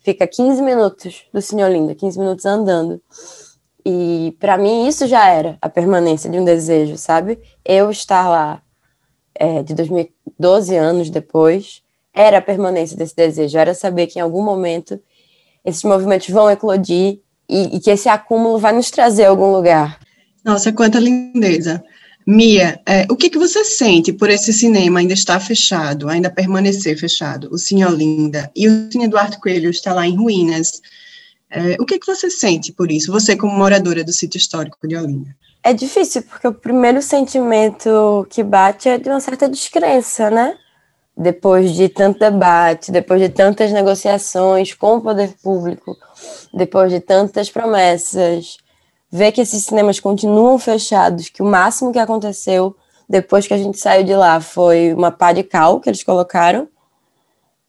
fica 0.01 0.27
15 0.27 0.63
minutos 0.63 1.25
do 1.33 1.41
Cine 1.41 1.65
Olinda, 1.65 1.95
15 1.95 2.19
minutos 2.19 2.45
andando. 2.45 3.01
E 3.85 4.37
para 4.39 4.59
mim 4.59 4.87
isso 4.87 5.07
já 5.07 5.29
era 5.29 5.57
a 5.63 5.69
permanência 5.69 6.29
de 6.29 6.39
um 6.39 6.45
desejo, 6.45 6.99
sabe? 6.99 7.41
Eu 7.65 7.91
estar 7.91 8.29
lá 8.29 8.63
é, 9.35 9.63
de 9.63 9.75
2012 9.75 10.77
anos 10.77 11.09
depois 11.09 11.83
era 12.13 12.39
a 12.39 12.43
permanência 12.43 12.97
desse 12.97 13.15
desejo, 13.15 13.59
era 13.59 13.75
saber 13.75 14.07
que 14.07 14.19
em 14.19 14.23
algum 14.23 14.43
momento 14.43 15.01
esses 15.65 15.85
movimentos 15.85 16.29
vão 16.31 16.51
eclodir 16.51 17.21
e, 17.49 17.77
e 17.77 17.81
que 17.81 17.91
esse 17.91 18.09
acúmulo 18.09 18.59
vai 18.59 18.73
nos 18.73 18.91
trazer 18.91 19.25
a 19.25 19.29
algum 19.29 19.53
lugar. 19.53 19.99
Nossa, 20.45 20.73
quanta 20.73 20.99
lindeza. 20.99 21.83
Mia, 22.27 22.81
é, 22.85 23.07
o 23.09 23.17
que, 23.17 23.31
que 23.31 23.39
você 23.39 23.65
sente 23.65 24.13
por 24.13 24.29
esse 24.29 24.53
cinema 24.53 24.99
ainda 24.99 25.13
estar 25.15 25.39
fechado, 25.39 26.09
ainda 26.09 26.29
permanecer 26.29 26.99
fechado, 26.99 27.49
o 27.53 27.59
Cine 27.59 27.85
Olinda, 27.85 28.51
e 28.55 28.69
o 28.69 28.91
Cine 28.91 29.05
Eduardo 29.05 29.39
Coelho 29.39 29.71
está 29.71 29.95
lá 29.95 30.07
em 30.07 30.17
ruínas? 30.17 30.83
É, 31.49 31.77
o 31.81 31.87
que, 31.87 31.99
que 31.99 32.07
você 32.07 32.29
sente 32.29 32.73
por 32.73 32.91
isso, 32.91 33.13
você 33.13 33.37
como 33.37 33.57
moradora 33.57 34.03
do 34.03 34.13
sítio 34.13 34.39
histórico 34.39 34.77
de 34.89 34.97
Olinda? 34.97 35.37
É 35.63 35.73
difícil, 35.73 36.23
porque 36.23 36.49
o 36.49 36.53
primeiro 36.53 37.01
sentimento 37.01 38.27
que 38.31 38.43
bate 38.43 38.89
é 38.89 38.99
de 38.99 39.09
uma 39.09 39.21
certa 39.21 39.49
descrença, 39.49 40.31
né? 40.31 40.57
Depois 41.17 41.73
de 41.73 41.89
tanto 41.89 42.19
debate, 42.19 42.93
depois 42.93 43.21
de 43.21 43.31
tantas 43.31 43.73
negociações 43.73 44.75
com 44.75 44.97
o 44.97 45.01
poder 45.01 45.35
público, 45.43 45.97
depois 46.53 46.93
de 46.93 47.01
tantas 47.01 47.51
promessas, 47.51 48.59
ver 49.11 49.33
que 49.33 49.41
esses 49.41 49.65
cinemas 49.65 49.99
continuam 49.99 50.59
fechados, 50.59 51.31
que 51.31 51.43
o 51.43 51.47
máximo 51.47 51.93
que 51.93 51.99
aconteceu 51.99 52.77
depois 53.09 53.47
que 53.47 53.55
a 53.55 53.59
gente 53.59 53.79
saiu 53.79 54.03
de 54.03 54.15
lá 54.15 54.41
foi 54.41 54.93
uma 54.93 55.13
pá 55.13 55.33
de 55.33 55.43
cal 55.43 55.81
que 55.81 55.89
eles 55.89 56.03
colocaram, 56.03 56.69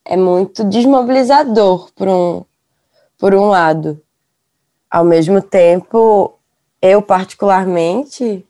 é 0.03 0.17
muito 0.17 0.63
desmobilizador 0.63 1.91
por 1.93 2.07
um, 2.07 2.43
por 3.17 3.35
um 3.35 3.47
lado. 3.49 4.01
Ao 4.89 5.03
mesmo 5.03 5.41
tempo, 5.41 6.33
eu 6.81 7.01
particularmente, 7.01 8.45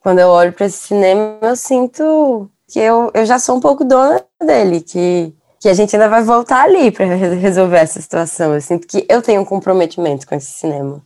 quando 0.00 0.20
eu 0.20 0.28
olho 0.28 0.52
para 0.52 0.66
esse 0.66 0.78
cinema, 0.78 1.38
eu 1.42 1.56
sinto 1.56 2.48
que 2.74 2.80
eu, 2.80 3.08
eu 3.14 3.24
já 3.24 3.38
sou 3.38 3.56
um 3.56 3.60
pouco 3.60 3.84
dona 3.84 4.20
dele, 4.44 4.80
que, 4.80 5.32
que 5.60 5.68
a 5.68 5.74
gente 5.74 5.94
ainda 5.94 6.08
vai 6.08 6.24
voltar 6.24 6.64
ali 6.64 6.90
para 6.90 7.04
resolver 7.04 7.76
essa 7.76 8.02
situação. 8.02 8.52
Eu 8.52 8.60
sinto 8.60 8.88
que 8.88 9.06
eu 9.08 9.22
tenho 9.22 9.42
um 9.42 9.44
comprometimento 9.44 10.26
com 10.26 10.34
esse 10.34 10.50
cinema. 10.50 11.00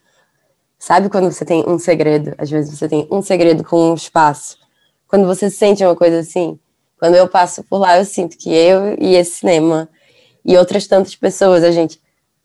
Sabe 0.79 1.11
quando 1.11 1.31
você 1.31 1.45
tem 1.45 1.63
um 1.69 1.79
segredo? 1.79 2.35
Às 2.39 2.49
vezes 2.49 2.75
você 2.75 2.89
tem 2.89 3.07
um 3.11 3.21
segredo 3.21 3.63
com 3.63 3.91
um 3.91 3.95
espaço. 3.95 4.57
Quando 5.07 5.27
você 5.27 5.51
sente 5.51 5.85
uma 5.85 5.95
coisa 5.95 6.21
assim, 6.21 6.59
quando 6.99 7.17
eu 7.17 7.29
passo 7.29 7.63
por 7.63 7.77
lá, 7.77 7.99
eu 7.99 8.05
sinto 8.07 8.39
que 8.39 8.49
eu 8.49 8.97
e 8.99 9.15
esse 9.15 9.41
cinema 9.41 9.91
e 10.43 10.57
outras 10.57 10.87
tantas 10.87 11.15
pessoas, 11.17 11.63
a 11.63 11.71
gente 11.71 12.01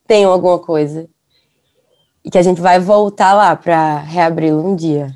tem 0.06 0.26
alguma 0.26 0.60
coisa 0.60 1.08
e 2.26 2.30
que 2.30 2.38
a 2.38 2.44
gente 2.44 2.60
vai 2.60 2.78
voltar 2.78 3.34
lá 3.34 3.56
para 3.56 4.00
reabri-lo 4.00 4.68
um 4.68 4.76
dia. 4.76 5.16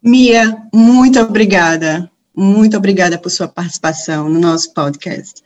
Mia, 0.00 0.56
muito 0.72 1.18
obrigada. 1.18 2.08
Muito 2.36 2.76
obrigada 2.76 3.16
por 3.18 3.30
sua 3.30 3.46
participação 3.46 4.28
no 4.28 4.40
nosso 4.40 4.72
podcast. 4.72 5.42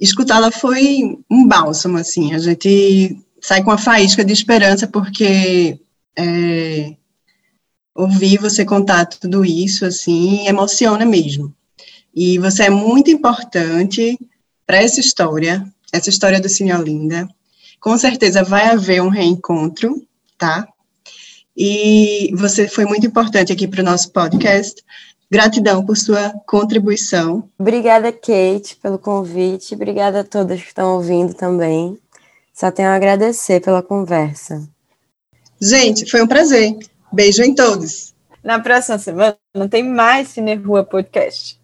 Escutá-la 0.00 0.50
foi 0.50 1.18
um 1.30 1.46
bálsamo, 1.46 1.96
assim. 1.96 2.34
A 2.34 2.38
gente 2.38 3.16
sai 3.40 3.62
com 3.62 3.70
a 3.70 3.78
faísca 3.78 4.24
de 4.24 4.32
esperança, 4.32 4.86
porque 4.88 5.78
é, 6.18 6.94
ouvir 7.94 8.38
você 8.38 8.64
contar 8.64 9.06
tudo 9.06 9.44
isso, 9.44 9.84
assim, 9.84 10.46
emociona 10.48 11.04
mesmo. 11.04 11.54
E 12.14 12.38
você 12.38 12.64
é 12.64 12.70
muito 12.70 13.10
importante 13.10 14.18
para 14.66 14.78
essa 14.78 15.00
história, 15.00 15.64
essa 15.92 16.10
história 16.10 16.40
do 16.40 16.48
Cine 16.48 16.72
Olinda. 16.72 17.28
Com 17.80 17.96
certeza 17.96 18.42
vai 18.42 18.68
haver 18.68 19.02
um 19.02 19.08
reencontro, 19.08 20.04
tá? 20.36 20.66
E 21.56 22.32
você 22.34 22.66
foi 22.66 22.84
muito 22.84 23.06
importante 23.06 23.52
aqui 23.52 23.68
para 23.68 23.80
o 23.80 23.84
nosso 23.84 24.10
podcast. 24.10 24.82
Gratidão 25.34 25.84
por 25.84 25.96
sua 25.96 26.32
contribuição. 26.46 27.50
Obrigada, 27.58 28.12
Kate, 28.12 28.76
pelo 28.80 29.00
convite. 29.00 29.74
Obrigada 29.74 30.20
a 30.20 30.24
todas 30.24 30.60
que 30.60 30.68
estão 30.68 30.94
ouvindo 30.94 31.34
também. 31.34 31.98
Só 32.52 32.70
tenho 32.70 32.88
a 32.90 32.94
agradecer 32.94 33.60
pela 33.60 33.82
conversa. 33.82 34.62
Gente, 35.60 36.08
foi 36.08 36.22
um 36.22 36.28
prazer. 36.28 36.78
Beijo 37.12 37.42
em 37.42 37.52
todos. 37.52 38.14
Na 38.44 38.60
próxima 38.60 38.96
semana 38.96 39.36
tem 39.68 39.82
mais 39.82 40.28
Cine 40.28 40.54
Rua 40.54 40.84
Podcast. 40.84 41.60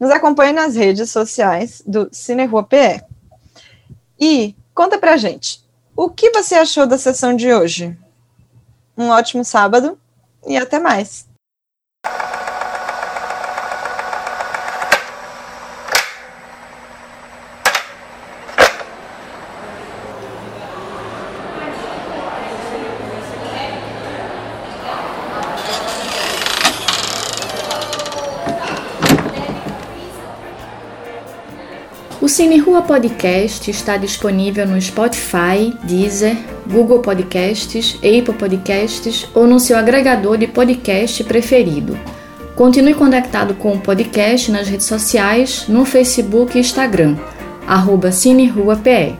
Nos 0.00 0.10
acompanhe 0.10 0.52
nas 0.52 0.74
redes 0.74 1.08
sociais 1.08 1.80
do 1.86 2.08
Cine 2.10 2.46
Rua 2.46 2.64
PE. 2.64 3.04
E 4.18 4.56
conta 4.74 4.98
pra 4.98 5.16
gente, 5.16 5.62
o 5.94 6.10
que 6.10 6.32
você 6.32 6.56
achou 6.56 6.88
da 6.88 6.98
sessão 6.98 7.36
de 7.36 7.54
hoje? 7.54 7.96
Um 8.98 9.10
ótimo 9.10 9.44
sábado 9.44 9.96
e 10.44 10.56
até 10.56 10.80
mais. 10.80 11.30
Cine 32.32 32.56
Rua 32.56 32.80
Podcast 32.80 33.70
está 33.70 33.98
disponível 33.98 34.66
no 34.66 34.80
Spotify, 34.80 35.76
Deezer, 35.84 36.34
Google 36.66 37.00
Podcasts, 37.00 37.96
Apple 37.96 38.32
Podcasts 38.32 39.28
ou 39.34 39.46
no 39.46 39.60
seu 39.60 39.76
agregador 39.76 40.38
de 40.38 40.46
podcast 40.46 41.22
preferido. 41.24 41.94
Continue 42.56 42.94
conectado 42.94 43.52
com 43.52 43.74
o 43.74 43.78
podcast 43.78 44.50
nas 44.50 44.66
redes 44.66 44.86
sociais, 44.86 45.66
no 45.68 45.84
Facebook 45.84 46.56
e 46.56 46.62
Instagram, 46.62 47.18
arroba 47.66 48.10
CineRuaPE. 48.10 49.14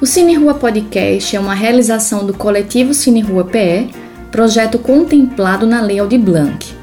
O 0.00 0.06
Cine 0.06 0.36
Rua 0.36 0.54
Podcast 0.54 1.36
é 1.36 1.38
uma 1.38 1.54
realização 1.54 2.24
do 2.24 2.32
coletivo 2.32 2.94
Cine 2.94 3.20
Rua 3.20 3.44
PE, 3.44 3.90
projeto 4.32 4.78
contemplado 4.78 5.66
na 5.66 5.82
Lei 5.82 5.98
Aldir 5.98 6.18
Blanc. 6.18 6.74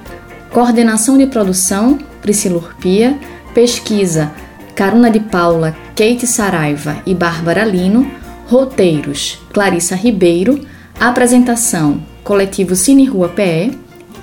Coordenação 0.51 1.17
de 1.17 1.25
produção, 1.25 1.97
Priscila 2.21 2.57
Urpia, 2.57 3.17
Pesquisa: 3.53 4.31
Caruna 4.75 5.09
de 5.11 5.19
Paula, 5.19 5.75
Kate 5.95 6.25
Saraiva 6.25 6.97
e 7.05 7.13
Bárbara 7.13 7.63
Lino. 7.63 8.09
Roteiros: 8.47 9.39
Clarissa 9.53 9.95
Ribeiro. 9.95 10.65
Apresentação: 10.99 12.01
Coletivo 12.23 12.75
Cine 12.75 13.05
Rua 13.05 13.29
PE. 13.29 13.77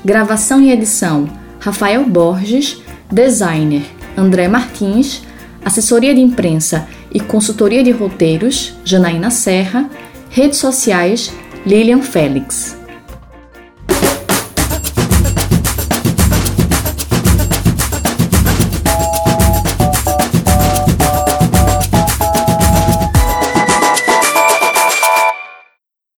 Gravação 0.04 0.60
e 0.60 0.72
edição: 0.72 1.28
Rafael 1.60 2.04
Borges. 2.04 2.82
Designer: 3.10 3.82
André 4.16 4.48
Martins. 4.48 5.22
Assessoria 5.64 6.14
de 6.14 6.20
imprensa 6.20 6.88
e 7.12 7.20
consultoria 7.20 7.84
de 7.84 7.90
roteiros: 7.90 8.74
Janaína 8.84 9.30
Serra. 9.30 9.88
Redes 10.30 10.58
sociais: 10.58 11.32
Lilian 11.64 12.02
Félix. 12.02 12.79